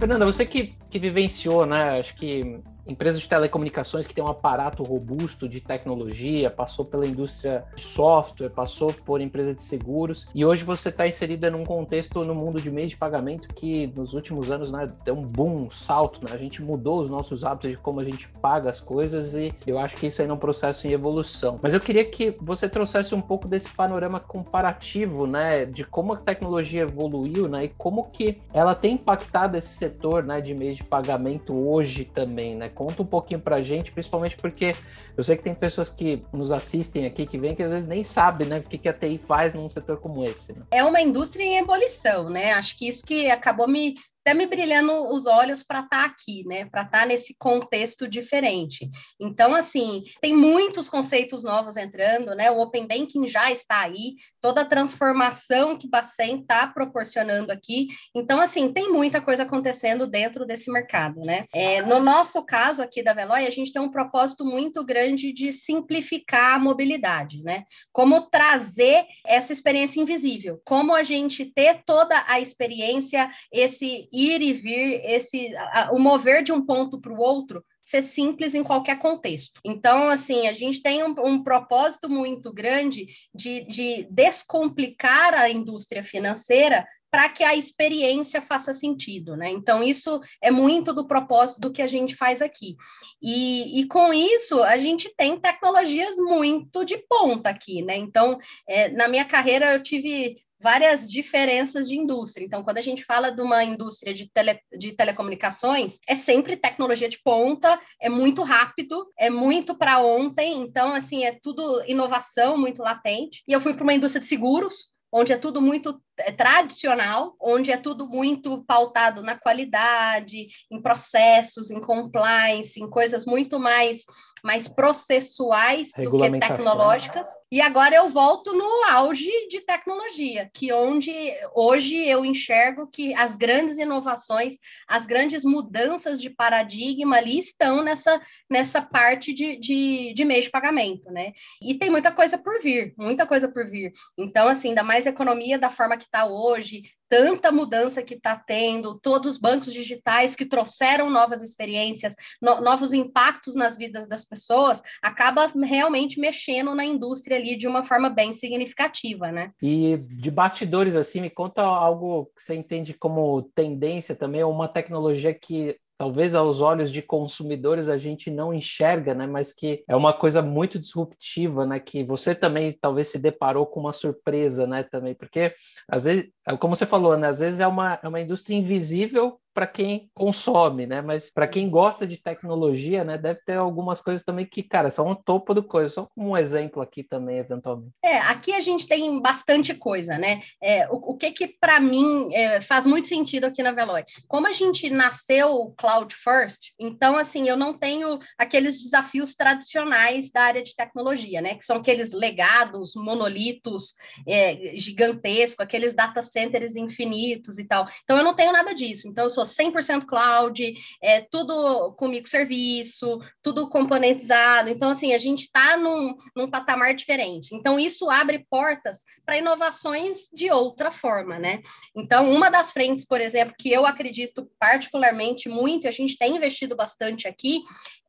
Fernanda, 0.00 0.24
você 0.24 0.46
que, 0.46 0.74
que 0.88 0.98
vivenciou, 0.98 1.66
né? 1.66 2.00
Acho 2.00 2.16
que 2.16 2.62
empresas 2.86 3.20
de 3.20 3.28
telecomunicações 3.28 4.06
que 4.06 4.14
tem 4.14 4.22
um 4.22 4.28
aparato 4.28 4.82
robusto 4.82 5.48
de 5.48 5.60
tecnologia, 5.60 6.50
passou 6.50 6.84
pela 6.84 7.06
indústria 7.06 7.64
de 7.74 7.82
software, 7.82 8.50
passou 8.50 8.92
por 8.92 9.20
empresa 9.20 9.54
de 9.54 9.62
seguros, 9.62 10.26
e 10.34 10.44
hoje 10.44 10.64
você 10.64 10.88
está 10.88 11.06
inserida 11.06 11.50
num 11.50 11.64
contexto 11.64 12.22
no 12.24 12.34
mundo 12.34 12.60
de 12.60 12.70
meio 12.70 12.88
de 12.88 12.96
pagamento 12.96 13.48
que 13.54 13.86
nos 13.96 14.14
últimos 14.14 14.50
anos 14.50 14.70
né, 14.70 14.86
deu 15.04 15.14
um 15.14 15.22
boom, 15.22 15.64
um 15.66 15.70
salto, 15.70 16.24
né? 16.24 16.32
A 16.32 16.38
gente 16.38 16.62
mudou 16.62 17.00
os 17.00 17.10
nossos 17.10 17.44
hábitos 17.44 17.70
de 17.70 17.76
como 17.76 18.00
a 18.00 18.04
gente 18.04 18.28
paga 18.40 18.70
as 18.70 18.80
coisas 18.80 19.34
e 19.34 19.52
eu 19.66 19.78
acho 19.78 19.96
que 19.96 20.06
isso 20.06 20.22
aí 20.22 20.28
é 20.28 20.32
um 20.32 20.36
processo 20.36 20.86
em 20.86 20.92
evolução. 20.92 21.58
Mas 21.62 21.74
eu 21.74 21.80
queria 21.80 22.04
que 22.04 22.36
você 22.40 22.68
trouxesse 22.68 23.14
um 23.14 23.20
pouco 23.20 23.48
desse 23.48 23.68
panorama 23.70 24.20
comparativo, 24.20 25.26
né, 25.26 25.64
de 25.64 25.84
como 25.84 26.12
a 26.12 26.16
tecnologia 26.16 26.82
evoluiu, 26.82 27.48
né, 27.48 27.64
e 27.64 27.68
como 27.68 28.10
que 28.10 28.38
ela 28.52 28.74
tem 28.74 28.94
impactado 28.94 29.56
esse 29.56 29.68
setor, 29.68 30.24
né, 30.24 30.40
de 30.40 30.54
meio 30.54 30.74
de 30.74 30.84
pagamento 30.84 31.54
hoje 31.54 32.04
também, 32.04 32.54
né? 32.54 32.68
Conta 32.74 33.02
um 33.02 33.06
pouquinho 33.06 33.40
pra 33.40 33.62
gente, 33.62 33.92
principalmente 33.92 34.36
porque 34.36 34.74
eu 35.16 35.24
sei 35.24 35.36
que 35.36 35.42
tem 35.42 35.54
pessoas 35.54 35.88
que 35.88 36.24
nos 36.32 36.50
assistem 36.50 37.06
aqui, 37.06 37.26
que 37.26 37.38
vêm, 37.38 37.54
que 37.54 37.62
às 37.62 37.70
vezes 37.70 37.88
nem 37.88 38.02
sabem, 38.02 38.46
né, 38.46 38.58
o 38.58 38.62
que, 38.62 38.78
que 38.78 38.88
a 38.88 38.92
TI 38.92 39.18
faz 39.18 39.54
num 39.54 39.70
setor 39.70 39.98
como 40.00 40.24
esse. 40.24 40.52
Né? 40.52 40.62
É 40.70 40.84
uma 40.84 41.00
indústria 41.00 41.44
em 41.44 41.58
ebulição, 41.58 42.28
né? 42.28 42.52
Acho 42.52 42.76
que 42.76 42.88
isso 42.88 43.04
que 43.04 43.30
acabou 43.30 43.68
me 43.68 43.94
até 44.24 44.32
me 44.32 44.46
brilhando 44.46 45.06
os 45.10 45.26
olhos 45.26 45.62
para 45.62 45.80
estar 45.80 45.98
tá 46.00 46.04
aqui, 46.06 46.44
né? 46.46 46.64
Para 46.64 46.80
estar 46.80 47.00
tá 47.00 47.06
nesse 47.06 47.36
contexto 47.36 48.08
diferente. 48.08 48.90
Então, 49.20 49.54
assim, 49.54 50.02
tem 50.22 50.34
muitos 50.34 50.88
conceitos 50.88 51.42
novos 51.42 51.76
entrando, 51.76 52.34
né? 52.34 52.50
O 52.50 52.58
Open 52.58 52.86
Banking 52.86 53.28
já 53.28 53.52
está 53.52 53.82
aí, 53.82 54.14
toda 54.40 54.62
a 54.62 54.64
transformação 54.64 55.76
que 55.76 55.86
o 55.86 55.90
Bacen 55.90 56.40
está 56.40 56.66
proporcionando 56.66 57.52
aqui. 57.52 57.88
Então, 58.14 58.40
assim, 58.40 58.72
tem 58.72 58.90
muita 58.90 59.20
coisa 59.20 59.42
acontecendo 59.42 60.06
dentro 60.06 60.46
desse 60.46 60.72
mercado, 60.72 61.20
né? 61.20 61.44
É, 61.52 61.82
no 61.82 62.00
nosso 62.00 62.42
caso 62.46 62.82
aqui 62.82 63.02
da 63.02 63.12
Veloy, 63.12 63.46
a 63.46 63.50
gente 63.50 63.74
tem 63.74 63.82
um 63.82 63.90
propósito 63.90 64.42
muito 64.42 64.82
grande 64.82 65.34
de 65.34 65.52
simplificar 65.52 66.54
a 66.54 66.58
mobilidade, 66.58 67.42
né? 67.42 67.64
Como 67.92 68.22
trazer 68.22 69.04
essa 69.26 69.52
experiência 69.52 70.00
invisível, 70.00 70.62
como 70.64 70.94
a 70.94 71.02
gente 71.02 71.44
ter 71.44 71.82
toda 71.84 72.24
a 72.26 72.40
experiência, 72.40 73.30
esse 73.52 74.08
ir 74.14 74.40
e 74.40 74.52
vir, 74.52 75.02
esse 75.04 75.54
a, 75.56 75.90
o 75.92 75.98
mover 75.98 76.42
de 76.42 76.52
um 76.52 76.64
ponto 76.64 77.00
para 77.00 77.12
o 77.12 77.18
outro 77.18 77.64
ser 77.82 78.00
simples 78.00 78.54
em 78.54 78.64
qualquer 78.64 78.98
contexto. 78.98 79.60
Então, 79.64 80.08
assim, 80.08 80.46
a 80.46 80.54
gente 80.54 80.80
tem 80.80 81.04
um, 81.04 81.14
um 81.24 81.42
propósito 81.42 82.08
muito 82.08 82.52
grande 82.52 83.06
de, 83.34 83.64
de 83.66 84.08
descomplicar 84.10 85.34
a 85.34 85.50
indústria 85.50 86.02
financeira 86.02 86.86
para 87.14 87.28
que 87.28 87.44
a 87.44 87.54
experiência 87.54 88.42
faça 88.42 88.74
sentido, 88.74 89.36
né? 89.36 89.48
Então, 89.48 89.84
isso 89.84 90.20
é 90.42 90.50
muito 90.50 90.92
do 90.92 91.06
propósito 91.06 91.60
do 91.60 91.72
que 91.72 91.80
a 91.80 91.86
gente 91.86 92.16
faz 92.16 92.42
aqui. 92.42 92.74
E, 93.22 93.80
e 93.80 93.86
com 93.86 94.12
isso, 94.12 94.60
a 94.64 94.76
gente 94.78 95.14
tem 95.16 95.38
tecnologias 95.38 96.16
muito 96.16 96.84
de 96.84 96.98
ponta 97.08 97.50
aqui, 97.50 97.82
né? 97.82 97.96
Então, 97.96 98.36
é, 98.68 98.88
na 98.88 99.06
minha 99.06 99.24
carreira, 99.24 99.74
eu 99.74 99.80
tive 99.80 100.34
várias 100.64 101.06
diferenças 101.06 101.86
de 101.86 101.94
indústria. 101.94 102.42
Então, 102.42 102.64
quando 102.64 102.78
a 102.78 102.82
gente 102.82 103.04
fala 103.04 103.30
de 103.30 103.42
uma 103.42 103.62
indústria 103.62 104.14
de, 104.14 104.30
tele, 104.32 104.58
de 104.72 104.92
telecomunicações, 104.92 105.98
é 106.08 106.16
sempre 106.16 106.56
tecnologia 106.56 107.06
de 107.06 107.20
ponta, 107.22 107.78
é 108.00 108.08
muito 108.08 108.42
rápido, 108.42 109.06
é 109.18 109.28
muito 109.28 109.76
para 109.76 109.98
ontem. 109.98 110.62
Então, 110.62 110.94
assim, 110.94 111.22
é 111.22 111.38
tudo 111.42 111.84
inovação 111.86 112.56
muito 112.56 112.80
latente. 112.80 113.42
E 113.46 113.52
eu 113.52 113.60
fui 113.60 113.74
para 113.74 113.82
uma 113.82 113.92
indústria 113.92 114.22
de 114.22 114.26
seguros, 114.26 114.90
onde 115.12 115.32
é 115.32 115.36
tudo 115.36 115.60
muito 115.60 116.00
tradicional, 116.36 117.34
onde 117.40 117.70
é 117.70 117.76
tudo 117.76 118.08
muito 118.08 118.64
pautado 118.64 119.22
na 119.22 119.36
qualidade, 119.36 120.48
em 120.70 120.80
processos, 120.80 121.70
em 121.70 121.80
compliance, 121.80 122.80
em 122.80 122.88
coisas 122.88 123.24
muito 123.24 123.58
mais 123.58 124.04
mais 124.44 124.68
processuais 124.68 125.92
do 125.96 126.18
que 126.18 126.38
tecnológicas. 126.38 127.26
E 127.50 127.62
agora 127.62 127.94
eu 127.94 128.10
volto 128.10 128.52
no 128.52 128.84
auge 128.90 129.30
de 129.48 129.62
tecnologia, 129.62 130.50
que 130.52 130.70
onde 130.70 131.32
hoje 131.54 131.96
eu 131.96 132.26
enxergo 132.26 132.86
que 132.86 133.14
as 133.14 133.36
grandes 133.36 133.78
inovações, 133.78 134.56
as 134.86 135.06
grandes 135.06 135.44
mudanças 135.44 136.20
de 136.20 136.28
paradigma 136.28 137.16
ali 137.16 137.38
estão 137.38 137.82
nessa, 137.82 138.20
nessa 138.50 138.82
parte 138.82 139.32
de, 139.32 139.56
de, 139.56 140.12
de 140.12 140.24
meio 140.26 140.42
de 140.42 140.50
pagamento, 140.50 141.10
né? 141.10 141.32
E 141.62 141.74
tem 141.74 141.88
muita 141.88 142.12
coisa 142.12 142.36
por 142.36 142.60
vir, 142.60 142.92
muita 142.98 143.26
coisa 143.26 143.48
por 143.48 143.64
vir. 143.70 143.94
Então, 144.18 144.46
assim, 144.46 144.68
ainda 144.68 144.82
mais 144.82 145.06
economia 145.06 145.58
da 145.58 145.70
forma 145.70 145.96
que 145.96 146.03
está 146.04 146.26
hoje, 146.26 146.82
tanta 147.08 147.52
mudança 147.52 148.02
que 148.02 148.14
está 148.14 148.36
tendo, 148.36 148.98
todos 148.98 149.32
os 149.32 149.38
bancos 149.38 149.72
digitais 149.72 150.34
que 150.34 150.44
trouxeram 150.44 151.08
novas 151.08 151.42
experiências, 151.42 152.16
no, 152.42 152.60
novos 152.60 152.92
impactos 152.92 153.54
nas 153.54 153.76
vidas 153.76 154.08
das 154.08 154.24
pessoas, 154.24 154.82
acaba 155.00 155.46
realmente 155.62 156.18
mexendo 156.18 156.74
na 156.74 156.84
indústria 156.84 157.36
ali 157.36 157.56
de 157.56 157.68
uma 157.68 157.84
forma 157.84 158.10
bem 158.10 158.32
significativa, 158.32 159.30
né? 159.30 159.52
E 159.62 159.96
de 159.96 160.30
bastidores, 160.30 160.96
assim, 160.96 161.20
me 161.20 161.30
conta 161.30 161.62
algo 161.62 162.26
que 162.34 162.42
você 162.42 162.54
entende 162.54 162.94
como 162.94 163.42
tendência 163.54 164.16
também, 164.16 164.42
uma 164.42 164.66
tecnologia 164.66 165.32
que 165.32 165.76
talvez 165.96 166.34
aos 166.34 166.60
olhos 166.60 166.90
de 166.90 167.02
consumidores 167.02 167.88
a 167.88 167.96
gente 167.96 168.30
não 168.30 168.52
enxerga, 168.52 169.14
né? 169.14 169.26
Mas 169.26 169.52
que 169.52 169.84
é 169.88 169.94
uma 169.94 170.12
coisa 170.12 170.42
muito 170.42 170.78
disruptiva, 170.78 171.66
né? 171.66 171.78
Que 171.80 172.04
você 172.04 172.34
também 172.34 172.72
talvez 172.72 173.08
se 173.08 173.18
deparou 173.18 173.66
com 173.66 173.80
uma 173.80 173.92
surpresa, 173.92 174.66
né? 174.66 174.82
Também, 174.82 175.14
porque 175.14 175.54
às 175.88 176.04
vezes, 176.04 176.30
como 176.60 176.74
você 176.74 176.86
falou, 176.86 177.16
né? 177.16 177.28
Às 177.28 177.38
vezes 177.38 177.60
é 177.60 177.66
uma, 177.66 177.98
é 178.02 178.08
uma 178.08 178.20
indústria 178.20 178.56
invisível 178.56 179.38
para 179.54 179.66
quem 179.68 180.10
consome, 180.12 180.84
né? 180.84 181.00
Mas 181.00 181.30
para 181.30 181.46
quem 181.46 181.70
gosta 181.70 182.06
de 182.06 182.16
tecnologia, 182.16 183.04
né, 183.04 183.16
deve 183.16 183.40
ter 183.46 183.54
algumas 183.54 184.00
coisas 184.00 184.24
também 184.24 184.44
que, 184.44 184.62
cara, 184.62 184.90
são 184.90 185.08
o 185.08 185.14
topo 185.14 185.54
do 185.54 185.62
coisa. 185.62 185.94
Só 185.94 186.06
como 186.06 186.30
um 186.30 186.36
exemplo 186.36 186.82
aqui 186.82 187.04
também, 187.04 187.38
eventualmente. 187.38 187.92
É, 188.04 188.18
aqui 188.18 188.52
a 188.52 188.60
gente 188.60 188.86
tem 188.86 189.20
bastante 189.20 189.72
coisa, 189.74 190.18
né? 190.18 190.42
É, 190.60 190.88
o, 190.88 191.12
o 191.12 191.16
que 191.16 191.30
que 191.30 191.46
para 191.46 191.78
mim 191.78 192.34
é, 192.34 192.60
faz 192.60 192.84
muito 192.84 193.06
sentido 193.06 193.44
aqui 193.44 193.62
na 193.62 193.70
Veloy? 193.70 194.04
Como 194.26 194.46
a 194.48 194.52
gente 194.52 194.90
nasceu 194.90 195.72
cloud 195.78 196.12
first, 196.14 196.72
então 196.78 197.16
assim 197.16 197.48
eu 197.48 197.56
não 197.56 197.72
tenho 197.78 198.18
aqueles 198.36 198.82
desafios 198.82 199.34
tradicionais 199.34 200.30
da 200.32 200.42
área 200.42 200.62
de 200.62 200.74
tecnologia, 200.74 201.40
né? 201.40 201.54
Que 201.54 201.64
são 201.64 201.76
aqueles 201.76 202.12
legados, 202.12 202.94
monolitos 202.96 203.94
é, 204.26 204.76
gigantescos, 204.76 205.60
aqueles 205.60 205.94
data 205.94 206.22
centers 206.22 206.74
infinitos 206.74 207.58
e 207.58 207.64
tal. 207.64 207.88
Então 208.02 208.18
eu 208.18 208.24
não 208.24 208.34
tenho 208.34 208.52
nada 208.52 208.74
disso. 208.74 209.06
Então 209.06 209.24
eu 209.24 209.30
sou 209.44 209.64
100% 209.66 210.06
cloud, 210.06 210.74
é 211.02 211.20
tudo 211.22 211.92
com 211.94 212.08
microserviço, 212.08 213.20
tudo 213.42 213.68
componentizado. 213.68 214.68
Então, 214.68 214.90
assim, 214.90 215.14
a 215.14 215.18
gente 215.18 215.44
está 215.44 215.76
num, 215.76 216.16
num 216.36 216.50
patamar 216.50 216.94
diferente. 216.94 217.54
Então, 217.54 217.78
isso 217.78 218.10
abre 218.10 218.46
portas 218.50 219.04
para 219.24 219.38
inovações 219.38 220.28
de 220.32 220.50
outra 220.50 220.90
forma, 220.90 221.38
né? 221.38 221.62
Então, 221.96 222.30
uma 222.30 222.50
das 222.50 222.70
frentes, 222.70 223.04
por 223.04 223.20
exemplo, 223.20 223.54
que 223.58 223.70
eu 223.70 223.86
acredito 223.86 224.50
particularmente 224.58 225.48
muito, 225.48 225.84
e 225.84 225.88
a 225.88 225.92
gente 225.92 226.16
tem 226.16 226.36
investido 226.36 226.74
bastante 226.76 227.28
aqui, 227.28 227.62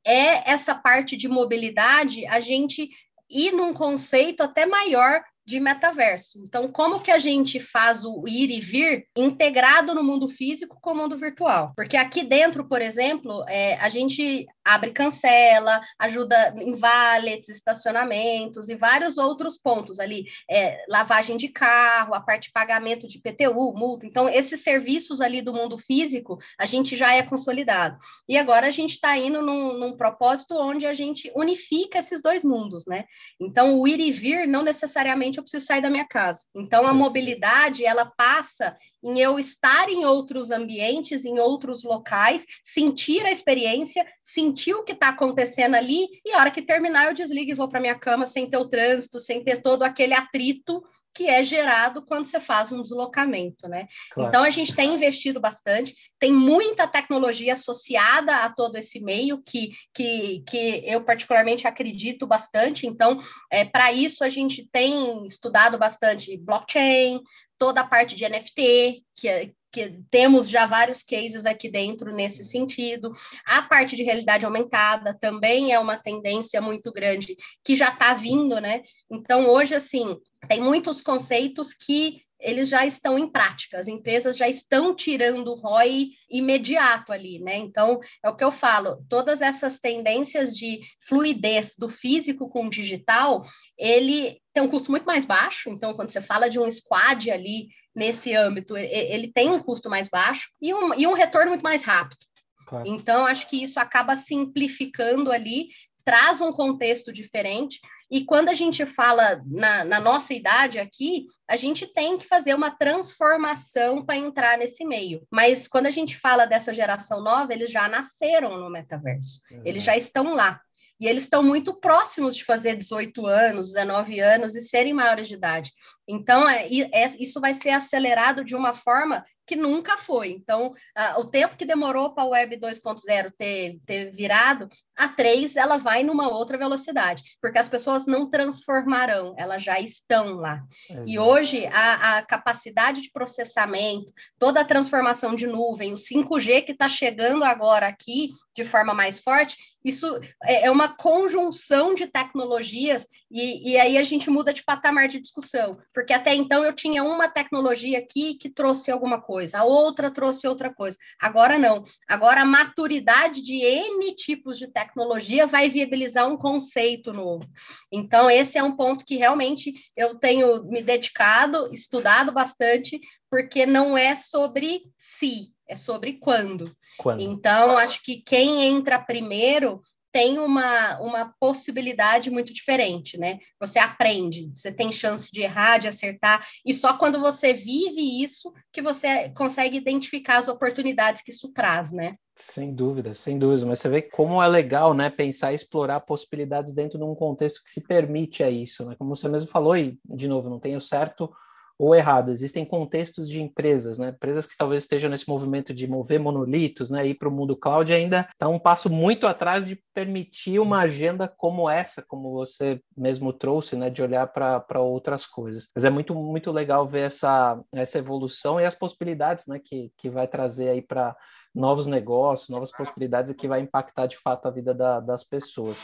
é 0.06 0.52
essa 0.52 0.76
parte 0.76 1.18
de 1.18 1.28
mobilidade, 1.28 2.26
a 2.28 2.40
gente 2.40 2.90
ir 3.30 3.52
num 3.52 3.74
conceito 3.74 4.42
até 4.42 4.66
maior 4.66 5.24
de 5.46 5.60
metaverso. 5.60 6.40
Então, 6.44 6.68
como 6.68 7.00
que 7.00 7.12
a 7.12 7.20
gente 7.20 7.60
faz 7.60 8.04
o 8.04 8.28
ir 8.28 8.50
e 8.50 8.60
vir 8.60 9.08
integrado 9.16 9.94
no 9.94 10.04
mundo 10.04 10.28
físico 10.28 10.80
com 10.82 10.92
o 10.92 10.96
mundo 10.96 11.18
virtual? 11.18 11.74
Porque 11.76 11.96
aqui 11.96 12.24
dentro, 12.24 12.68
por 12.68 12.82
exemplo, 12.82 13.46
é, 13.48 13.76
a 13.76 13.88
gente 13.90 14.48
abre 14.64 14.92
cancela, 14.92 15.80
ajuda 16.00 16.56
em 16.58 16.76
valets, 16.76 17.50
estacionamentos 17.50 18.68
e 18.70 18.76
vários 18.76 19.20
outros 19.20 19.58
pontos 19.58 20.00
ali, 20.00 20.26
é, 20.50 20.84
lavagem 20.90 21.38
de 21.38 21.50
carro, 21.50 22.16
a 22.16 22.22
parte 22.22 22.48
de 22.48 22.52
pagamento 22.52 23.08
de 23.08 23.20
PTU, 23.20 23.74
multa. 23.76 24.08
Então, 24.08 24.28
esses 24.28 24.62
serviços 24.62 25.22
ali 25.22 25.42
do 25.42 25.54
mundo 25.54 25.78
físico, 25.78 26.40
a 26.58 26.66
gente 26.66 26.98
já 26.98 27.14
é 27.14 27.22
consolidado. 27.22 28.00
E 28.28 28.38
agora 28.38 28.66
a 28.68 28.72
gente 28.72 28.96
está 28.96 29.16
indo 29.16 29.42
num, 29.42 29.78
num 29.78 29.96
propósito 29.96 30.56
onde 30.56 30.88
a 30.88 30.94
gente 30.96 31.32
unifica 31.36 32.00
esses 32.00 32.24
dois 32.24 32.44
mundos, 32.44 32.88
né? 32.88 33.06
Então, 33.40 33.80
o 33.80 33.88
ir 33.88 34.00
e 34.00 34.12
vir 34.12 34.48
não 34.48 34.64
necessariamente 34.64 35.35
eu 35.40 35.44
preciso 35.44 35.66
sair 35.66 35.82
da 35.82 35.90
minha 35.90 36.08
casa. 36.08 36.46
Então, 36.56 36.86
a 36.86 36.94
mobilidade, 36.94 37.86
ela 37.86 38.06
passa 38.06 38.76
em 39.04 39.20
eu 39.20 39.38
estar 39.38 39.90
em 39.90 40.06
outros 40.06 40.52
ambientes, 40.52 41.26
em 41.26 41.40
outros 41.40 41.84
locais, 41.84 42.46
sentir 42.64 43.26
a 43.26 43.32
experiência, 43.32 44.06
sentir 44.22 44.74
o 44.74 44.84
que 44.84 44.94
está 44.94 45.10
acontecendo 45.10 45.76
ali, 45.76 46.08
e 46.26 46.32
a 46.34 46.40
hora 46.40 46.52
que 46.52 46.62
terminar, 46.62 47.08
eu 47.08 47.14
desligo 47.14 47.52
e 47.52 47.56
vou 47.56 47.70
para 47.70 47.80
minha 47.80 47.98
cama 47.98 48.26
sem 48.26 48.50
ter 48.50 48.58
o 48.58 48.70
trânsito, 48.70 49.20
sem 49.20 49.44
ter 49.44 49.62
todo 49.62 49.84
aquele 49.84 50.14
atrito 50.14 50.84
que 51.16 51.30
é 51.30 51.44
gerado 51.44 52.06
quando 52.06 52.28
você 52.28 52.42
faz 52.42 52.72
um 52.74 52.82
deslocamento, 52.82 53.70
né? 53.70 53.88
Claro. 54.12 54.30
Então 54.30 54.44
a 54.44 54.50
gente 54.50 54.76
tem 54.76 54.94
investido 54.94 55.40
bastante, 55.40 55.96
tem 56.20 56.34
muita 56.34 56.88
tecnologia 56.88 57.54
associada 57.54 58.36
a 58.38 58.50
todo 58.50 58.76
esse 58.76 59.00
meio 59.00 59.42
que, 59.42 59.72
que, 59.94 60.44
que 60.46 60.84
eu 60.86 61.04
particularmente 61.06 61.66
acredito 61.66 62.28
bastante. 62.28 62.86
Então, 62.86 63.24
é, 63.50 63.64
para 63.64 63.94
isso 63.94 64.24
a 64.26 64.30
gente 64.30 64.68
tem 64.72 65.26
estudado 65.26 65.78
bastante 65.78 66.38
blockchain, 66.38 67.22
toda 67.58 67.82
a 67.82 67.88
parte 67.88 68.16
de 68.16 68.28
NFT, 68.28 69.04
que, 69.16 69.54
que 69.72 70.00
temos 70.10 70.50
já 70.50 70.66
vários 70.66 71.04
cases 71.04 71.46
aqui 71.46 71.70
dentro 71.70 72.14
nesse 72.14 72.44
sentido. 72.44 73.12
A 73.46 73.62
parte 73.62 73.96
de 73.96 74.04
realidade 74.04 74.46
aumentada 74.46 75.18
também 75.20 75.74
é 75.74 75.80
uma 75.80 75.98
tendência 75.98 76.62
muito 76.62 76.92
grande 76.92 77.36
que 77.64 77.76
já 77.76 77.90
está 77.90 78.14
vindo, 78.14 78.60
né? 78.60 78.84
Então, 79.10 79.50
hoje, 79.50 79.76
assim, 79.76 80.18
tem 80.48 80.62
muitos 80.62 81.02
conceitos 81.02 81.74
que 81.74 82.22
eles 82.46 82.70
já 82.70 82.86
estão 82.86 83.18
em 83.18 83.28
prática, 83.28 83.80
as 83.80 83.88
empresas 83.88 84.38
já 84.38 84.48
estão 84.48 84.96
tirando 84.96 85.48
o 85.48 85.56
ROI 85.56 86.12
imediato 86.30 87.12
ali, 87.12 87.40
né? 87.40 87.58
Então, 87.58 88.00
é 88.24 88.30
o 88.30 88.36
que 88.36 88.44
eu 88.44 88.52
falo, 88.52 89.04
todas 89.10 89.42
essas 89.42 89.80
tendências 89.80 90.56
de 90.56 90.80
fluidez 91.08 91.76
do 91.76 91.90
físico 91.90 92.48
com 92.48 92.68
o 92.68 92.70
digital, 92.70 93.44
ele 93.76 94.40
tem 94.54 94.62
um 94.62 94.70
custo 94.70 94.92
muito 94.92 95.06
mais 95.06 95.26
baixo, 95.26 95.70
então, 95.70 95.96
quando 95.96 96.12
você 96.12 96.22
fala 96.22 96.48
de 96.48 96.60
um 96.60 96.70
squad 96.70 97.32
ali 97.32 97.70
nesse 97.96 98.36
âmbito, 98.36 98.78
ele 98.78 99.32
tem 99.34 99.50
um 99.50 99.60
custo 99.60 99.90
mais 99.90 100.08
baixo 100.08 100.50
e 100.62 100.72
um, 100.72 100.94
e 100.94 101.08
um 101.08 101.14
retorno 101.14 101.50
muito 101.50 101.64
mais 101.64 101.84
rápido. 101.84 102.20
Claro. 102.68 102.88
Então, 102.88 103.26
acho 103.26 103.48
que 103.48 103.64
isso 103.64 103.80
acaba 103.80 104.16
simplificando 104.16 105.32
ali, 105.32 105.70
traz 106.04 106.42
um 106.42 106.52
contexto 106.52 107.12
diferente, 107.12 107.80
e 108.10 108.24
quando 108.24 108.50
a 108.50 108.54
gente 108.54 108.86
fala 108.86 109.42
na, 109.46 109.84
na, 109.84 110.00
nossa 110.00 110.34
idade 110.34 110.78
aqui, 110.78 111.26
a 111.48 111.58
gente 111.58 111.88
tem 111.88 112.18
que 112.18 112.28
fazer 112.28 112.54
uma 112.54 112.70
transformação 112.70 114.06
para 114.06 114.18
entrar 114.18 114.58
nesse 114.58 114.86
meio. 114.86 115.26
Mas 115.32 115.68
quando 115.68 115.88
a 115.88 115.92
gente 115.92 116.18
fala 116.18 116.46
dessa 116.46 116.74
geração 116.74 117.22
nova, 117.22 117.52
eles 117.54 117.72
já 117.72 117.88
nasceram 117.88 118.58
no 118.58 118.70
metaverso, 118.70 119.40
Exato. 119.50 119.68
eles 119.68 119.84
já 119.84 119.98
estão 119.98 120.36
lá. 120.36 120.62
E 121.00 121.08
eles 121.08 121.24
estão 121.24 121.44
muito 121.44 121.74
próximos 121.74 122.38
de 122.38 122.46
fazer 122.46 122.78
18 122.78 123.26
anos, 123.26 123.74
19 123.74 124.20
anos 124.20 124.56
e 124.56 124.62
serem 124.62 124.94
maiores 124.94 125.28
de 125.28 125.34
idade. 125.34 125.74
Então, 126.08 126.48
é, 126.48 126.68
é, 126.68 127.08
isso 127.20 127.42
vai 127.42 127.54
ser 127.54 127.72
acelerado 127.72 128.46
de 128.46 128.56
uma 128.56 128.74
forma 128.74 129.26
que 129.46 129.56
nunca 129.56 129.98
foi. 129.98 130.32
Então, 130.32 130.68
uh, 130.68 131.20
o 131.20 131.26
tempo 131.26 131.56
que 131.56 131.66
demorou 131.66 132.14
para 132.14 132.24
a 132.24 132.28
Web 132.28 132.58
2.0 132.58 133.32
ter, 133.38 133.80
ter 133.86 134.12
virado, 134.12 134.68
a 134.96 135.08
3 135.08 135.56
ela 135.56 135.78
vai 135.78 136.04
numa 136.04 136.30
outra 136.30 136.58
velocidade, 136.58 137.24
porque 137.42 137.58
as 137.58 137.70
pessoas 137.70 138.06
não 138.06 138.30
transformarão, 138.30 139.36
elas 139.38 139.62
já 139.62 139.80
estão 139.80 140.36
lá. 140.36 140.64
Exato. 140.90 141.10
E 141.10 141.20
hoje, 141.20 141.66
a, 141.68 142.18
a, 142.18 142.22
capacidade 142.22 143.02
de 143.02 143.12
processamento, 143.12 144.12
toda 144.40 144.62
a 144.62 144.66
transformação 144.66 145.36
de 145.36 145.46
nuvem, 145.46 145.94
o 145.94 145.98
5G 145.98 146.64
que 146.64 146.72
está 146.72 146.90
chegando 146.90 147.44
agora 147.44 147.88
aqui 147.88 148.32
de 148.56 148.64
forma 148.64 148.94
mais 148.94 149.20
forte, 149.20 149.58
isso 149.84 150.18
é, 150.42 150.66
é 150.66 150.72
uma 150.72 150.88
conjunção 150.88 151.94
de 151.94 152.08
tecnologias, 152.08 153.06
e, 153.30 153.74
e 153.74 153.78
aí 153.78 153.98
a 153.98 154.04
gente 154.04 154.30
muda 154.30 154.54
de 154.54 154.64
patamar 154.64 155.10
de 155.10 155.20
discussão, 155.20 155.78
porque 155.94 156.14
até 156.14 156.34
então 156.34 156.64
eu 156.64 156.72
tinha 156.72 157.04
uma 157.04 157.28
tecnologia 157.28 158.00
aqui 158.00 158.36
que 158.36 158.50
trouxe 158.50 158.90
alguma 158.90 159.20
coisa 159.20 159.35
coisa, 159.36 159.60
a 159.60 159.64
outra 159.66 160.10
trouxe 160.10 160.48
outra 160.48 160.74
coisa. 160.74 160.98
Agora 161.20 161.58
não. 161.58 161.84
Agora 162.08 162.42
a 162.42 162.46
maturidade 162.46 163.42
de 163.42 163.56
N 163.56 164.16
tipos 164.16 164.58
de 164.58 164.66
tecnologia 164.66 165.46
vai 165.46 165.70
viabilizar 165.70 166.26
um 166.26 166.38
conceito 166.38 167.12
novo. 167.12 167.46
Então, 167.92 168.30
esse 168.30 168.58
é 168.58 168.64
um 168.64 168.78
ponto 168.78 169.04
que 169.04 169.18
realmente 169.18 169.74
eu 169.94 170.18
tenho 170.18 170.64
me 170.64 170.82
dedicado, 170.82 171.70
estudado 171.74 172.32
bastante, 172.32 172.98
porque 173.30 173.66
não 173.66 173.98
é 173.98 174.16
sobre 174.16 174.84
si, 174.98 175.52
é 175.68 175.76
sobre 175.76 176.14
quando. 176.14 176.74
quando. 176.98 177.20
Então, 177.20 177.78
acho 177.78 178.02
que 178.04 178.22
quem 178.22 178.64
entra 178.64 179.04
primeiro 179.04 179.82
tem 180.16 180.40
uma, 180.40 180.98
uma 181.02 181.36
possibilidade 181.42 182.32
muito 182.32 182.54
diferente, 182.54 183.18
né? 183.18 183.38
Você 183.60 183.78
aprende, 183.78 184.50
você 184.54 184.72
tem 184.72 184.90
chance 184.90 185.30
de 185.30 185.42
errar, 185.42 185.78
de 185.78 185.90
acertar, 185.90 186.48
e 186.66 186.74
só 186.74 186.98
quando 186.98 187.20
você 187.20 187.52
vive 187.52 188.24
isso 188.24 188.54
que 188.72 188.82
você 188.82 189.30
consegue 189.32 189.76
identificar 189.76 190.38
as 190.38 190.48
oportunidades 190.48 191.22
que 191.22 191.32
isso 191.32 191.52
traz, 191.52 191.92
né? 191.92 192.16
Sem 192.34 192.74
dúvida, 192.74 193.14
sem 193.14 193.38
dúvida, 193.38 193.66
mas 193.66 193.80
você 193.80 193.90
vê 193.90 194.02
como 194.02 194.42
é 194.42 194.48
legal, 194.48 194.94
né, 194.94 195.10
pensar 195.10 195.52
e 195.52 195.56
explorar 195.56 196.00
possibilidades 196.00 196.74
dentro 196.74 196.98
de 196.98 197.04
um 197.04 197.14
contexto 197.14 197.62
que 197.62 197.70
se 197.70 197.82
permite 197.82 198.42
a 198.42 198.50
isso, 198.50 198.86
né? 198.86 198.96
Como 198.98 199.14
você 199.14 199.28
mesmo 199.28 199.50
falou, 199.50 199.76
e 199.76 200.00
de 200.06 200.30
novo, 200.30 200.50
não 200.50 200.62
tem 200.62 200.78
o 200.78 200.82
certo 200.82 201.30
ou 201.78 201.94
errado. 201.94 202.32
Existem 202.32 202.66
contextos 202.66 203.30
de 203.30 203.42
empresas, 203.42 203.98
né? 203.98 204.10
Empresas 204.10 204.48
que 204.48 204.58
talvez 204.58 204.84
estejam 204.84 205.10
nesse 205.10 205.28
movimento 205.28 205.74
de 205.74 205.88
mover 205.88 206.20
monolitos, 206.20 206.90
né? 206.90 207.06
Ir 207.06 207.16
para 207.16 207.28
o 207.28 207.32
mundo 207.32 207.56
cloud 207.56 207.92
ainda 207.92 208.28
está 208.32 208.48
um 208.48 208.60
passo 208.60 208.90
muito 208.90 209.28
atrás 209.28 209.66
de 209.66 209.82
permitir 209.94 210.60
uma 210.60 210.80
agenda 210.80 211.28
como 211.28 211.70
essa, 211.70 212.02
como 212.08 212.32
você 212.32 212.82
mesmo 212.96 213.34
trouxe, 213.34 213.76
né? 213.76 213.90
De 213.90 214.02
olhar 214.02 214.28
para 214.28 214.80
outras 214.80 215.26
coisas. 215.26 215.70
Mas 215.76 215.86
é 215.86 215.90
muito, 215.90 216.16
muito 216.16 216.52
legal 216.52 216.88
ver 216.88 217.08
essa, 217.08 217.60
essa 217.74 217.98
evolução 217.98 218.60
e 218.60 218.66
as 218.66 218.76
possibilidades, 218.76 219.48
né? 219.48 219.60
Que, 219.64 219.92
que 219.98 220.10
vai 220.10 220.28
trazer 220.28 220.70
aí 220.70 220.82
para 220.82 221.16
novos 221.54 221.88
negócios, 221.88 222.50
novas 222.50 222.72
possibilidades 222.72 223.32
e 223.32 223.36
que 223.36 223.48
vai 223.48 223.62
impactar 223.62 224.08
de 224.08 224.18
fato 224.18 224.48
a 224.48 224.52
vida 224.52 224.74
da, 224.74 225.00
das 225.00 225.24
pessoas. 225.24 225.78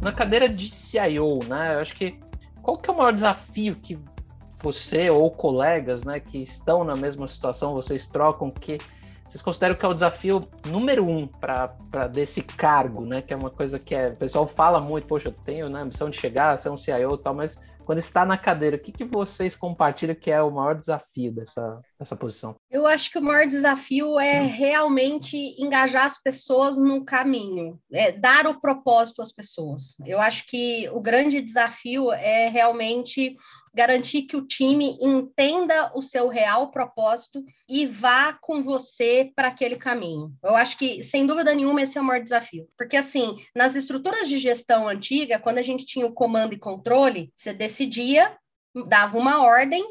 Na 0.00 0.12
cadeira 0.12 0.48
de 0.48 0.68
CIO, 0.68 1.40
né? 1.48 1.74
Eu 1.74 1.80
acho 1.80 1.94
que 1.94 2.18
qual 2.62 2.76
que 2.76 2.88
é 2.88 2.92
o 2.92 2.96
maior 2.96 3.12
desafio 3.12 3.74
que 3.74 3.98
você 4.62 5.10
ou 5.10 5.30
colegas, 5.30 6.04
né, 6.04 6.20
que 6.20 6.38
estão 6.38 6.84
na 6.84 6.94
mesma 6.94 7.26
situação, 7.28 7.74
vocês 7.74 8.06
trocam 8.06 8.50
que 8.50 8.78
vocês 9.32 9.40
consideram 9.40 9.74
que 9.74 9.84
é 9.84 9.88
o 9.88 9.94
desafio 9.94 10.46
número 10.66 11.06
um 11.06 11.26
para 11.26 12.06
desse 12.06 12.42
cargo, 12.42 13.06
né? 13.06 13.22
Que 13.22 13.32
é 13.32 13.36
uma 13.36 13.48
coisa 13.48 13.78
que 13.78 13.94
é, 13.94 14.08
o 14.08 14.16
pessoal 14.16 14.46
fala 14.46 14.78
muito, 14.78 15.06
poxa, 15.06 15.28
eu 15.28 15.32
tenho 15.32 15.70
né, 15.70 15.80
a 15.80 15.84
missão 15.86 16.10
de 16.10 16.20
chegar, 16.20 16.58
ser 16.58 16.68
um 16.68 16.76
CIO 16.76 17.14
e 17.14 17.18
tal, 17.18 17.34
mas 17.34 17.58
quando 17.86 17.98
está 17.98 18.26
na 18.26 18.36
cadeira, 18.36 18.76
o 18.76 18.78
que, 18.78 18.92
que 18.92 19.06
vocês 19.06 19.56
compartilham 19.56 20.14
que 20.14 20.30
é 20.30 20.42
o 20.42 20.50
maior 20.50 20.74
desafio 20.74 21.32
dessa, 21.32 21.80
dessa 22.02 22.16
posição? 22.16 22.54
Eu 22.70 22.86
acho 22.86 23.10
que 23.10 23.18
o 23.18 23.22
maior 23.22 23.46
desafio 23.46 24.18
é 24.18 24.42
hum. 24.42 24.48
realmente 24.48 25.36
engajar 25.58 26.06
as 26.06 26.20
pessoas 26.20 26.76
no 26.76 27.04
caminho, 27.04 27.78
é 27.92 28.12
dar 28.12 28.46
o 28.46 28.60
propósito 28.60 29.22
às 29.22 29.32
pessoas. 29.32 29.96
Eu 30.04 30.20
acho 30.20 30.46
que 30.46 30.88
o 30.90 31.00
grande 31.00 31.40
desafio 31.40 32.12
é 32.12 32.48
realmente 32.48 33.36
garantir 33.74 34.22
que 34.22 34.36
o 34.36 34.46
time 34.46 34.98
entenda 35.00 35.90
o 35.94 36.02
seu 36.02 36.28
real 36.28 36.70
propósito 36.70 37.42
e 37.68 37.86
vá 37.86 38.34
com 38.34 38.62
você 38.62 39.32
para 39.34 39.48
aquele 39.48 39.76
caminho. 39.76 40.32
Eu 40.42 40.54
acho 40.54 40.76
que, 40.76 41.02
sem 41.02 41.26
dúvida 41.26 41.54
nenhuma, 41.54 41.82
esse 41.82 41.96
é 41.96 42.00
o 42.00 42.04
maior 42.04 42.22
desafio. 42.22 42.68
Porque, 42.76 42.96
assim, 42.96 43.36
nas 43.56 43.74
estruturas 43.74 44.28
de 44.28 44.38
gestão 44.38 44.86
antiga, 44.86 45.38
quando 45.38 45.58
a 45.58 45.62
gente 45.62 45.86
tinha 45.86 46.06
o 46.06 46.12
comando 46.12 46.52
e 46.52 46.58
controle, 46.58 47.32
você 47.34 47.54
decidia, 47.54 48.36
dava 48.86 49.16
uma 49.16 49.42
ordem 49.42 49.82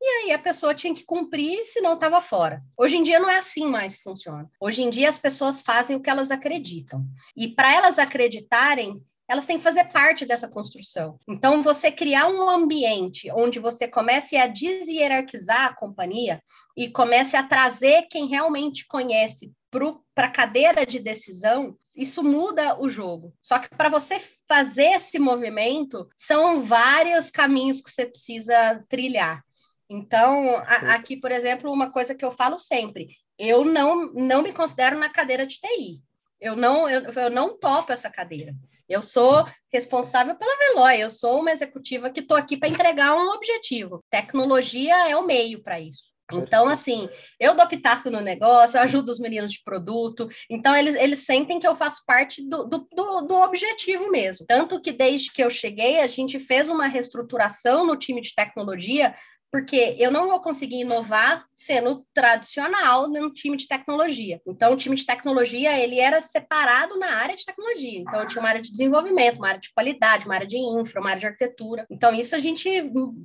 e 0.00 0.06
aí 0.06 0.32
a 0.32 0.38
pessoa 0.38 0.74
tinha 0.74 0.94
que 0.94 1.04
cumprir, 1.04 1.64
senão 1.64 1.94
estava 1.94 2.20
fora. 2.20 2.62
Hoje 2.76 2.96
em 2.96 3.02
dia 3.02 3.18
não 3.18 3.28
é 3.28 3.38
assim 3.38 3.66
mais 3.66 3.96
que 3.96 4.02
funciona. 4.02 4.48
Hoje 4.60 4.82
em 4.82 4.90
dia 4.90 5.08
as 5.08 5.18
pessoas 5.18 5.60
fazem 5.60 5.96
o 5.96 6.00
que 6.00 6.10
elas 6.10 6.30
acreditam. 6.30 7.04
E 7.36 7.48
para 7.48 7.72
elas 7.72 7.98
acreditarem, 7.98 9.02
elas 9.28 9.44
têm 9.44 9.58
que 9.58 9.64
fazer 9.64 9.84
parte 9.92 10.24
dessa 10.24 10.48
construção. 10.48 11.18
Então, 11.28 11.62
você 11.62 11.92
criar 11.92 12.28
um 12.28 12.48
ambiente 12.48 13.30
onde 13.30 13.58
você 13.58 13.86
comece 13.86 14.36
a 14.38 14.46
deshierarquizar 14.46 15.66
a 15.66 15.74
companhia 15.74 16.42
e 16.74 16.88
comece 16.88 17.36
a 17.36 17.42
trazer 17.42 18.06
quem 18.08 18.26
realmente 18.26 18.86
conhece 18.86 19.52
para 19.70 20.26
a 20.26 20.30
cadeira 20.30 20.86
de 20.86 20.98
decisão, 20.98 21.76
isso 21.94 22.24
muda 22.24 22.80
o 22.80 22.88
jogo. 22.88 23.34
Só 23.42 23.58
que 23.58 23.68
para 23.68 23.90
você 23.90 24.18
fazer 24.48 24.92
esse 24.92 25.18
movimento, 25.18 26.08
são 26.16 26.62
vários 26.62 27.30
caminhos 27.30 27.82
que 27.82 27.90
você 27.90 28.06
precisa 28.06 28.82
trilhar. 28.88 29.44
Então, 29.88 30.56
a, 30.56 30.94
aqui, 30.94 31.16
por 31.16 31.30
exemplo, 31.30 31.72
uma 31.72 31.90
coisa 31.90 32.14
que 32.14 32.24
eu 32.24 32.32
falo 32.32 32.58
sempre: 32.58 33.08
eu 33.38 33.64
não, 33.64 34.12
não 34.12 34.42
me 34.42 34.52
considero 34.52 34.98
na 34.98 35.08
cadeira 35.08 35.46
de 35.46 35.58
TI. 35.58 36.02
Eu 36.40 36.54
não, 36.54 36.88
eu, 36.88 37.02
eu 37.10 37.30
não 37.30 37.58
topo 37.58 37.92
essa 37.92 38.10
cadeira. 38.10 38.54
Eu 38.88 39.02
sou 39.02 39.46
responsável 39.72 40.34
pela 40.36 40.56
Veloy, 40.56 40.98
eu 40.98 41.10
sou 41.10 41.40
uma 41.40 41.52
executiva 41.52 42.10
que 42.10 42.20
estou 42.20 42.36
aqui 42.36 42.56
para 42.56 42.68
entregar 42.68 43.14
um 43.14 43.30
objetivo. 43.30 44.02
Tecnologia 44.10 45.10
é 45.10 45.16
o 45.16 45.26
meio 45.26 45.62
para 45.62 45.78
isso. 45.78 46.04
Então, 46.32 46.68
assim, 46.68 47.08
eu 47.40 47.54
dou 47.54 47.66
pitaco 47.66 48.10
no 48.10 48.20
negócio, 48.20 48.76
eu 48.76 48.82
ajudo 48.82 49.10
os 49.10 49.18
meninos 49.18 49.52
de 49.52 49.62
produto, 49.64 50.28
então 50.50 50.76
eles, 50.76 50.94
eles 50.94 51.24
sentem 51.24 51.58
que 51.58 51.66
eu 51.66 51.74
faço 51.74 52.02
parte 52.06 52.46
do, 52.46 52.64
do, 52.64 52.86
do, 52.92 53.20
do 53.22 53.34
objetivo 53.36 54.10
mesmo. 54.10 54.44
Tanto 54.46 54.80
que 54.80 54.92
desde 54.92 55.32
que 55.32 55.42
eu 55.42 55.48
cheguei, 55.48 56.00
a 56.00 56.06
gente 56.06 56.38
fez 56.38 56.68
uma 56.68 56.86
reestruturação 56.86 57.86
no 57.86 57.96
time 57.96 58.20
de 58.20 58.34
tecnologia 58.34 59.14
porque 59.50 59.96
eu 59.98 60.10
não 60.10 60.28
vou 60.28 60.40
conseguir 60.40 60.80
inovar 60.80 61.44
sendo 61.54 62.04
tradicional 62.14 63.08
no 63.08 63.32
time 63.32 63.56
de 63.56 63.66
tecnologia. 63.66 64.40
Então, 64.46 64.72
o 64.72 64.76
time 64.76 64.94
de 64.94 65.06
tecnologia, 65.06 65.78
ele 65.78 65.98
era 65.98 66.20
separado 66.20 66.98
na 66.98 67.16
área 67.16 67.34
de 67.34 67.44
tecnologia. 67.44 68.00
Então, 68.00 68.26
tinha 68.26 68.40
uma 68.40 68.48
área 68.50 68.60
de 68.60 68.70
desenvolvimento, 68.70 69.38
uma 69.38 69.48
área 69.48 69.60
de 69.60 69.72
qualidade, 69.72 70.26
uma 70.26 70.34
área 70.34 70.46
de 70.46 70.58
infra, 70.58 71.00
uma 71.00 71.10
área 71.10 71.20
de 71.20 71.26
arquitetura. 71.26 71.86
Então, 71.90 72.14
isso 72.14 72.36
a 72.36 72.38
gente 72.38 72.68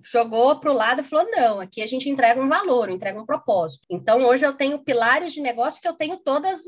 jogou 0.04 0.60
para 0.60 0.72
o 0.72 0.76
lado 0.76 1.02
e 1.02 1.04
falou, 1.04 1.30
não, 1.30 1.60
aqui 1.60 1.82
a 1.82 1.88
gente 1.88 2.10
entrega 2.10 2.42
um 2.42 2.50
valor, 2.50 2.90
entrega 2.90 3.22
um 3.22 3.26
propósito. 3.26 3.86
Então, 3.90 4.26
hoje 4.26 4.46
eu 4.46 4.54
tenho 4.54 4.84
pilares 4.84 5.34
de 5.34 5.42
negócio 5.42 5.82
que 5.82 5.88
eu 5.88 5.94
tenho 5.94 6.18
todos 6.18 6.64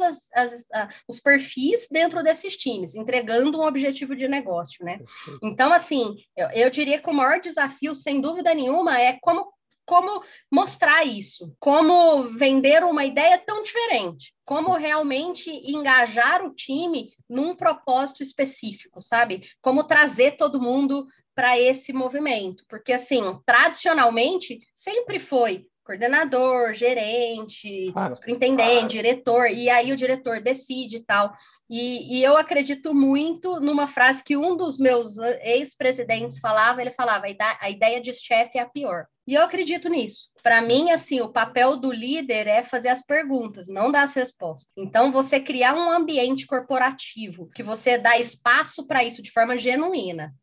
os 1.07 1.19
perfis 1.19 1.87
dentro 1.89 2.21
desses 2.21 2.57
times, 2.57 2.93
entregando 2.93 3.57
um 3.57 3.65
objetivo 3.65 4.15
de 4.15 4.27
negócio, 4.27 4.83
né? 4.83 4.99
Então, 5.41 5.71
assim, 5.71 6.15
eu, 6.35 6.49
eu 6.49 6.69
diria 6.69 6.99
que 6.99 7.09
o 7.09 7.13
maior 7.13 7.39
desafio, 7.39 7.95
sem 7.95 8.19
dúvida 8.19 8.53
nenhuma, 8.53 8.99
é 8.99 9.17
como 9.21 9.54
como 9.85 10.23
mostrar 10.51 11.05
isso, 11.05 11.55
como 11.59 12.23
vender 12.37 12.83
uma 12.83 13.05
ideia 13.05 13.37
tão 13.37 13.63
diferente, 13.63 14.33
como 14.43 14.73
realmente 14.73 15.49
engajar 15.49 16.43
o 16.45 16.53
time 16.53 17.13
num 17.29 17.55
propósito 17.55 18.23
específico, 18.23 19.01
sabe? 19.01 19.47
Como 19.61 19.83
trazer 19.83 20.37
todo 20.37 20.61
mundo 20.61 21.07
para 21.35 21.59
esse 21.59 21.91
movimento, 21.91 22.63
porque 22.67 22.93
assim, 22.93 23.21
tradicionalmente 23.45 24.59
sempre 24.73 25.19
foi 25.19 25.67
coordenador, 25.85 26.73
gerente, 26.73 27.91
claro. 27.93 28.15
superintendente, 28.15 28.71
claro. 28.71 28.87
diretor, 28.87 29.47
e 29.51 29.69
aí 29.69 29.91
o 29.91 29.95
diretor 29.95 30.41
decide 30.41 30.97
e 30.97 31.03
tal. 31.03 31.31
E, 31.69 32.17
e, 32.17 32.23
eu 32.23 32.35
acredito 32.35 32.93
muito 32.93 33.59
numa 33.59 33.87
frase 33.87 34.23
que 34.23 34.35
um 34.35 34.57
dos 34.57 34.77
meus 34.77 35.17
ex-presidentes 35.43 36.39
falava, 36.39 36.81
ele 36.81 36.91
falava, 36.91 37.27
a 37.61 37.69
ideia 37.69 38.01
de 38.01 38.11
chefe 38.11 38.57
é 38.57 38.61
a 38.61 38.69
pior. 38.69 39.05
E 39.27 39.33
eu 39.33 39.41
acredito 39.41 39.89
nisso. 39.89 40.29
Para 40.43 40.61
mim, 40.61 40.91
assim, 40.91 41.21
o 41.21 41.31
papel 41.31 41.77
do 41.77 41.91
líder 41.91 42.47
é 42.47 42.61
fazer 42.61 42.89
as 42.89 43.01
perguntas, 43.01 43.67
não 43.67 43.91
dar 43.91 44.03
as 44.03 44.13
respostas. 44.13 44.71
Então, 44.77 45.11
você 45.11 45.39
criar 45.39 45.73
um 45.73 45.89
ambiente 45.89 46.45
corporativo 46.45 47.49
que 47.53 47.63
você 47.63 47.97
dá 47.97 48.19
espaço 48.19 48.85
para 48.85 49.03
isso 49.03 49.23
de 49.23 49.31
forma 49.31 49.57
genuína. 49.57 50.33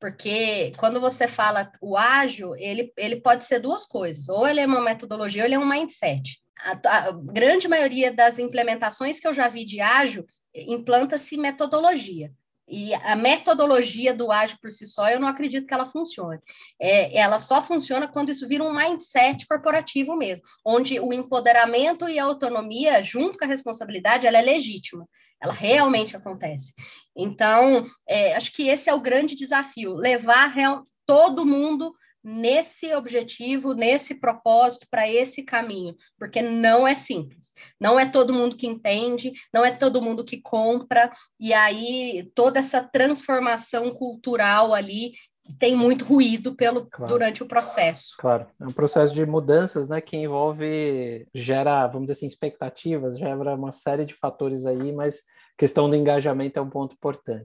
Porque 0.00 0.72
quando 0.78 1.00
você 1.00 1.28
fala 1.28 1.70
o 1.80 1.96
ágil, 1.96 2.56
ele, 2.56 2.90
ele 2.96 3.20
pode 3.20 3.44
ser 3.44 3.60
duas 3.60 3.84
coisas. 3.84 4.28
Ou 4.28 4.48
ele 4.48 4.60
é 4.60 4.66
uma 4.66 4.80
metodologia, 4.80 5.42
ou 5.42 5.46
ele 5.46 5.54
é 5.54 5.58
um 5.58 5.68
mindset. 5.68 6.40
A, 6.58 7.08
a 7.08 7.12
grande 7.12 7.68
maioria 7.68 8.12
das 8.12 8.38
implementações 8.38 9.20
que 9.20 9.28
eu 9.28 9.34
já 9.34 9.48
vi 9.48 9.64
de 9.64 9.80
ágil 9.80 10.24
implanta-se 10.54 11.36
metodologia. 11.36 12.32
E 12.70 12.94
a 12.94 13.16
metodologia 13.16 14.14
do 14.14 14.30
ágil 14.30 14.56
por 14.62 14.70
si 14.70 14.86
só, 14.86 15.10
eu 15.10 15.18
não 15.18 15.26
acredito 15.26 15.66
que 15.66 15.74
ela 15.74 15.86
funcione. 15.86 16.38
É, 16.80 17.18
ela 17.18 17.40
só 17.40 17.60
funciona 17.60 18.06
quando 18.06 18.30
isso 18.30 18.46
vira 18.46 18.62
um 18.62 18.72
mindset 18.72 19.44
corporativo 19.46 20.16
mesmo, 20.16 20.44
onde 20.64 21.00
o 21.00 21.12
empoderamento 21.12 22.08
e 22.08 22.16
a 22.16 22.24
autonomia, 22.24 23.02
junto 23.02 23.36
com 23.36 23.44
a 23.44 23.48
responsabilidade, 23.48 24.24
ela 24.24 24.38
é 24.38 24.42
legítima. 24.42 25.04
Ela 25.40 25.52
realmente 25.52 26.16
acontece. 26.16 26.72
Então, 27.16 27.86
é, 28.08 28.34
acho 28.36 28.52
que 28.52 28.68
esse 28.68 28.90
é 28.90 28.94
o 28.94 29.00
grande 29.00 29.34
desafio, 29.34 29.94
levar 29.94 30.46
real, 30.46 30.82
todo 31.06 31.46
mundo 31.46 31.94
nesse 32.22 32.94
objetivo, 32.94 33.72
nesse 33.72 34.14
propósito, 34.14 34.86
para 34.90 35.08
esse 35.08 35.42
caminho, 35.42 35.96
porque 36.18 36.42
não 36.42 36.86
é 36.86 36.94
simples. 36.94 37.52
Não 37.80 37.98
é 37.98 38.06
todo 38.06 38.34
mundo 38.34 38.56
que 38.56 38.66
entende, 38.66 39.32
não 39.52 39.64
é 39.64 39.70
todo 39.70 40.02
mundo 40.02 40.24
que 40.24 40.40
compra, 40.40 41.10
e 41.38 41.54
aí 41.54 42.30
toda 42.34 42.60
essa 42.60 42.82
transformação 42.82 43.90
cultural 43.90 44.74
ali 44.74 45.12
tem 45.58 45.74
muito 45.74 46.04
ruído 46.04 46.54
pelo 46.54 46.86
claro. 46.86 47.12
durante 47.12 47.42
o 47.42 47.46
processo. 47.46 48.14
Claro, 48.18 48.46
é 48.60 48.66
um 48.66 48.72
processo 48.72 49.14
de 49.14 49.24
mudanças, 49.26 49.88
né, 49.88 50.00
que 50.00 50.16
envolve 50.16 51.26
gera, 51.34 51.86
vamos 51.86 52.02
dizer 52.02 52.12
assim, 52.12 52.26
expectativas, 52.26 53.18
gera 53.18 53.54
uma 53.54 53.72
série 53.72 54.04
de 54.04 54.14
fatores 54.14 54.66
aí, 54.66 54.92
mas 54.92 55.22
questão 55.58 55.88
do 55.90 55.96
engajamento 55.96 56.58
é 56.58 56.62
um 56.62 56.70
ponto 56.70 56.94
importante. 56.94 57.44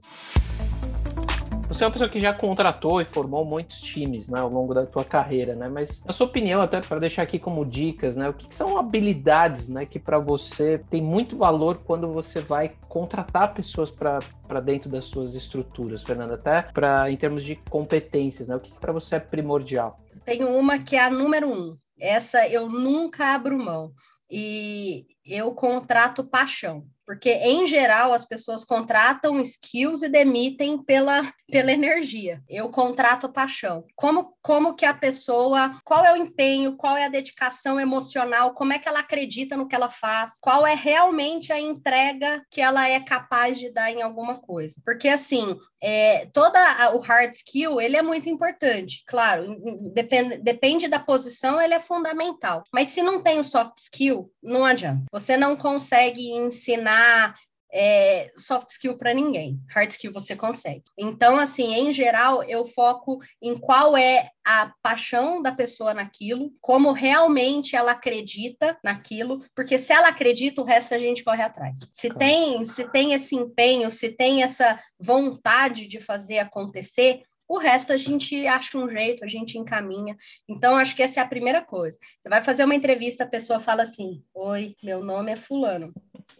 Você 1.68 1.82
é 1.82 1.86
uma 1.86 1.92
pessoa 1.92 2.08
que 2.08 2.20
já 2.20 2.32
contratou 2.32 3.00
e 3.00 3.04
formou 3.04 3.44
muitos 3.44 3.80
times 3.80 4.28
né, 4.28 4.38
ao 4.38 4.48
longo 4.48 4.72
da 4.72 4.86
tua 4.86 5.04
carreira, 5.04 5.56
né? 5.56 5.68
Mas, 5.68 6.02
na 6.04 6.12
sua 6.12 6.26
opinião, 6.26 6.60
até 6.60 6.80
para 6.80 7.00
deixar 7.00 7.22
aqui 7.22 7.40
como 7.40 7.66
dicas, 7.66 8.14
né? 8.14 8.28
O 8.28 8.34
que, 8.34 8.48
que 8.48 8.54
são 8.54 8.78
habilidades 8.78 9.68
né, 9.68 9.84
que 9.84 9.98
para 9.98 10.18
você 10.18 10.78
tem 10.78 11.02
muito 11.02 11.36
valor 11.36 11.82
quando 11.84 12.12
você 12.12 12.40
vai 12.40 12.72
contratar 12.88 13.52
pessoas 13.52 13.90
para 13.90 14.60
dentro 14.60 14.88
das 14.88 15.06
suas 15.06 15.34
estruturas, 15.34 16.04
Fernanda? 16.04 16.34
Até 16.34 16.62
para 16.62 17.10
em 17.10 17.16
termos 17.16 17.44
de 17.44 17.56
competências, 17.68 18.46
né? 18.46 18.54
O 18.54 18.60
que, 18.60 18.70
que 18.70 18.78
para 18.78 18.92
você 18.92 19.16
é 19.16 19.20
primordial? 19.20 19.96
Tenho 20.24 20.48
uma 20.48 20.78
que 20.78 20.94
é 20.94 21.04
a 21.04 21.10
número 21.10 21.48
um. 21.48 21.76
Essa 21.98 22.46
eu 22.46 22.68
nunca 22.68 23.34
abro 23.34 23.58
mão. 23.58 23.92
E 24.30 25.06
eu 25.24 25.52
contrato 25.52 26.24
paixão 26.24 26.84
porque 27.06 27.30
em 27.30 27.68
geral 27.68 28.12
as 28.12 28.24
pessoas 28.24 28.64
contratam 28.64 29.40
skills 29.40 30.02
e 30.02 30.08
demitem 30.08 30.82
pela, 30.82 31.32
pela 31.50 31.72
energia. 31.72 32.42
Eu 32.48 32.68
contrato 32.70 33.32
paixão. 33.32 33.84
Como, 33.94 34.34
como 34.42 34.74
que 34.74 34.84
a 34.84 34.94
pessoa, 34.94 35.80
qual 35.84 36.04
é 36.04 36.12
o 36.12 36.16
empenho, 36.16 36.76
qual 36.76 36.96
é 36.96 37.04
a 37.04 37.10
dedicação 37.10 37.80
emocional, 37.80 38.54
como 38.54 38.72
é 38.72 38.78
que 38.78 38.88
ela 38.88 39.00
acredita 39.00 39.56
no 39.56 39.68
que 39.68 39.74
ela 39.74 39.90
faz, 39.90 40.38
qual 40.40 40.66
é 40.66 40.74
realmente 40.74 41.52
a 41.52 41.60
entrega 41.60 42.44
que 42.50 42.60
ela 42.60 42.88
é 42.88 43.00
capaz 43.00 43.58
de 43.58 43.70
dar 43.70 43.90
em 43.90 44.02
alguma 44.02 44.38
coisa. 44.38 44.76
Porque 44.84 45.08
assim, 45.08 45.56
é, 45.80 46.26
toda 46.32 46.58
a, 46.58 46.94
o 46.94 46.98
hard 46.98 47.32
skill 47.34 47.80
ele 47.80 47.96
é 47.96 48.02
muito 48.02 48.28
importante, 48.28 49.04
claro, 49.06 49.56
depende, 49.92 50.38
depende 50.38 50.88
da 50.88 50.98
posição, 50.98 51.60
ele 51.60 51.74
é 51.74 51.80
fundamental. 51.80 52.64
Mas 52.72 52.88
se 52.88 53.02
não 53.02 53.22
tem 53.22 53.38
o 53.38 53.44
soft 53.44 53.78
skill, 53.78 54.30
não 54.42 54.64
adianta. 54.64 55.04
Você 55.12 55.36
não 55.36 55.56
consegue 55.56 56.32
ensinar 56.32 57.36
é, 57.72 58.30
soft 58.36 58.70
skill 58.70 58.96
para 58.96 59.14
ninguém, 59.14 59.60
hard 59.68 59.90
skill 59.90 60.12
você 60.12 60.36
consegue. 60.36 60.84
Então, 60.96 61.36
assim, 61.36 61.74
em 61.74 61.92
geral, 61.92 62.42
eu 62.44 62.66
foco 62.66 63.20
em 63.42 63.58
qual 63.58 63.96
é 63.96 64.30
a 64.44 64.72
paixão 64.82 65.42
da 65.42 65.52
pessoa 65.52 65.92
naquilo, 65.92 66.52
como 66.60 66.92
realmente 66.92 67.74
ela 67.74 67.92
acredita 67.92 68.78
naquilo, 68.82 69.44
porque 69.54 69.78
se 69.78 69.92
ela 69.92 70.08
acredita, 70.08 70.62
o 70.62 70.64
resto 70.64 70.94
a 70.94 70.98
gente 70.98 71.24
corre 71.24 71.42
atrás. 71.42 71.80
Se 71.90 72.08
tem, 72.10 72.64
se 72.64 72.88
tem 72.90 73.12
esse 73.12 73.34
empenho, 73.34 73.90
se 73.90 74.10
tem 74.10 74.42
essa 74.42 74.80
vontade 74.98 75.86
de 75.88 76.00
fazer 76.00 76.38
acontecer, 76.38 77.22
o 77.48 77.58
resto 77.58 77.92
a 77.92 77.96
gente 77.96 78.46
acha 78.46 78.76
um 78.78 78.88
jeito, 78.88 79.24
a 79.24 79.28
gente 79.28 79.58
encaminha. 79.58 80.16
Então, 80.48 80.76
acho 80.76 80.94
que 80.94 81.02
essa 81.02 81.20
é 81.20 81.22
a 81.22 81.28
primeira 81.28 81.62
coisa. 81.62 81.96
Você 82.20 82.28
vai 82.28 82.42
fazer 82.42 82.64
uma 82.64 82.74
entrevista, 82.74 83.24
a 83.24 83.28
pessoa 83.28 83.60
fala 83.60 83.82
assim: 83.82 84.22
Oi, 84.34 84.74
meu 84.82 85.02
nome 85.04 85.32
é 85.32 85.36
Fulano 85.36 85.92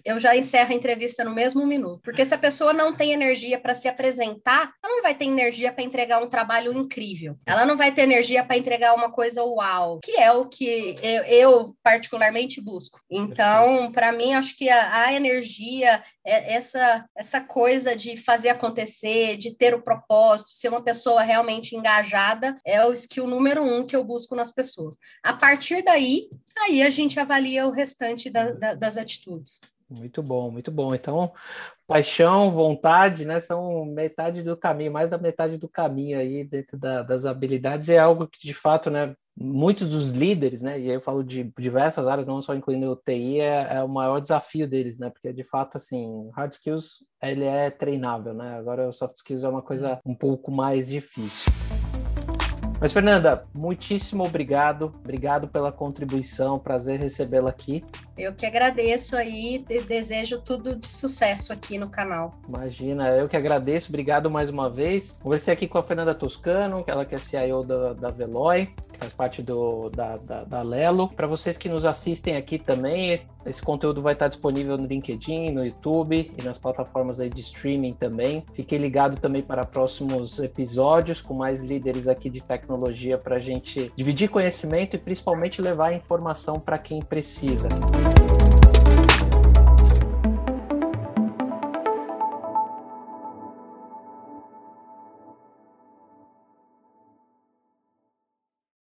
eu 0.05 0.21
já 0.21 0.37
encerro 0.37 0.73
a 0.73 0.75
entrevista 0.75 1.25
no 1.25 1.35
mesmo 1.35 1.67
minuto. 1.67 2.01
Porque 2.03 2.25
se 2.25 2.33
a 2.33 2.39
pessoa 2.39 2.73
não 2.73 2.95
tem 2.95 3.13
energia 3.13 3.59
para 3.59 3.75
se 3.75 3.89
apresentar, 3.89 4.73
ela 4.83 4.95
não 4.95 5.03
vai 5.03 5.15
ter 5.15 5.25
energia 5.25 5.73
para 5.73 5.85
entregar 5.85 6.23
um 6.23 6.29
trabalho 6.29 6.73
incrível. 6.73 7.37
Ela 7.45 7.67
não 7.67 7.77
vai 7.77 7.93
ter 7.93 8.03
energia 8.03 8.45
para 8.45 8.57
entregar 8.57 8.95
uma 8.95 9.11
coisa 9.11 9.43
uau, 9.43 9.99
que 10.01 10.13
é 10.13 10.31
o 10.31 10.47
que 10.47 10.97
eu, 11.03 11.23
eu 11.25 11.77
particularmente 11.83 12.61
busco. 12.61 13.01
Então, 13.11 13.91
para 13.91 14.13
mim, 14.13 14.35
acho 14.35 14.57
que 14.57 14.69
a, 14.69 15.07
a 15.07 15.13
energia 15.13 16.03
é 16.25 16.55
essa 16.55 17.05
essa 17.17 17.41
coisa 17.41 17.95
de 17.97 18.17
fazer 18.17 18.49
acontecer, 18.49 19.37
de 19.37 19.55
ter 19.57 19.75
o 19.75 19.83
propósito, 19.83 20.51
ser 20.51 20.69
uma 20.69 20.83
pessoa 20.83 20.96
realmente 21.25 21.77
engajada, 21.77 22.57
é 22.65 22.85
o 22.85 22.93
skill 22.93 23.27
número 23.27 23.63
um 23.63 23.87
que 23.87 23.95
eu 23.95 24.05
busco 24.05 24.35
nas 24.35 24.51
pessoas. 24.51 24.97
A 25.23 25.33
partir 25.33 25.83
daí, 25.83 26.29
aí 26.59 26.83
a 26.83 26.91
gente 26.91 27.19
avalia 27.19 27.67
o 27.67 27.71
restante 27.71 28.31
da, 28.31 28.53
da, 28.53 28.75
das 28.75 28.97
atitudes. 28.97 29.61
Muito 29.89 30.23
bom, 30.23 30.51
muito 30.51 30.71
bom. 30.71 30.95
Então, 30.95 31.33
paixão, 31.87 32.51
vontade, 32.51 33.25
né, 33.25 33.39
são 33.39 33.85
metade 33.85 34.43
do 34.43 34.57
caminho, 34.57 34.93
mais 34.93 35.09
da 35.09 35.17
metade 35.17 35.57
do 35.57 35.69
caminho 35.69 36.19
aí 36.19 36.43
dentro 36.43 36.77
da, 36.77 37.03
das 37.03 37.25
habilidades. 37.25 37.89
É 37.89 37.99
algo 37.99 38.27
que, 38.27 38.47
de 38.47 38.53
fato, 38.55 38.91
né, 38.91 39.15
muitos 39.37 39.91
dos 39.91 40.09
líderes, 40.09 40.63
né? 40.63 40.81
E 40.81 40.89
aí 40.89 40.95
eu 40.95 41.01
falo 41.01 41.23
de 41.23 41.53
diversas 41.59 42.07
áreas, 42.07 42.27
não 42.27 42.41
só 42.41 42.55
incluindo 42.55 42.91
o 42.91 42.97
TI, 42.97 43.41
é, 43.41 43.77
é, 43.77 43.83
o 43.83 43.89
maior 43.89 44.21
desafio 44.21 44.67
deles, 44.67 44.99
né? 44.99 45.11
Porque 45.11 45.33
de 45.33 45.45
fato, 45.45 45.77
assim, 45.77 46.31
hard 46.35 46.53
skills 46.53 47.05
ele 47.23 47.45
é 47.45 47.71
treinável, 47.71 48.33
né? 48.33 48.57
Agora 48.57 48.89
o 48.89 48.93
soft 48.93 49.17
skills 49.17 49.45
é 49.45 49.49
uma 49.49 49.63
coisa 49.63 50.01
um 50.05 50.15
pouco 50.15 50.51
mais 50.51 50.89
difícil. 50.89 51.53
Mas, 52.79 52.93
Fernanda, 52.93 53.43
muitíssimo 53.55 54.25
obrigado. 54.25 54.93
Obrigado 55.01 55.49
pela 55.49 55.73
contribuição. 55.73 56.59
Prazer 56.59 57.01
recebê-la 57.01 57.49
aqui. 57.49 57.83
Eu 58.19 58.35
que 58.35 58.45
agradeço 58.45 59.17
aí 59.17 59.65
e 59.69 59.81
desejo 59.81 60.41
tudo 60.43 60.77
de 60.77 60.93
sucesso 60.93 61.53
aqui 61.53 61.79
no 61.79 61.89
canal. 61.89 62.33
Imagina, 62.47 63.09
eu 63.11 63.29
que 63.29 63.37
agradeço. 63.37 63.89
Obrigado 63.89 64.31
mais 64.31 64.51
uma 64.51 64.69
vez. 64.69 65.13
Conversei 65.23 65.55
aqui 65.55 65.67
com 65.67 65.79
a 65.79 65.83
Fernanda 65.83 66.15
Toscano, 66.15 66.85
ela 66.87 67.07
que 67.07 67.15
é 67.15 67.19
CIO 67.19 67.63
da, 67.63 67.95
da 67.95 68.09
Veloy, 68.09 68.67
que 68.67 68.96
faz 68.97 69.13
parte 69.13 69.43
do, 69.43 69.89
da, 69.91 70.17
da, 70.17 70.39
da 70.41 70.63
Lelo. 70.63 71.09
Para 71.09 71.27
vocês 71.27 71.57
que 71.57 71.69
nos 71.69 71.85
assistem 71.85 72.37
aqui 72.37 72.59
também, 72.59 73.21
esse 73.45 73.63
conteúdo 73.63 74.03
vai 74.03 74.15
estar 74.15 74.29
disponível 74.29 74.77
no 74.77 74.87
LinkedIn, 74.87 75.53
no 75.53 75.65
YouTube 75.65 76.33
e 76.37 76.43
nas 76.43 76.59
plataformas 76.59 77.21
aí 77.21 77.29
de 77.29 77.41
streaming 77.41 77.95
também. 77.95 78.43
Fiquem 78.55 78.79
ligados 78.79 79.21
também 79.21 79.43
para 79.43 79.65
próximos 79.65 80.39
episódios 80.39 81.21
com 81.21 81.35
mais 81.35 81.63
líderes 81.63 82.09
aqui 82.09 82.29
de 82.29 82.41
tecnologia 82.41 83.19
para 83.19 83.37
a 83.37 83.41
gente 83.41 83.93
dividir 83.95 84.29
conhecimento 84.29 84.97
e 84.97 84.99
principalmente 84.99 85.63
levar 85.63 85.93
informação 85.93 86.59
para 86.59 86.79
quem 86.79 87.01
precisa. 87.01 87.69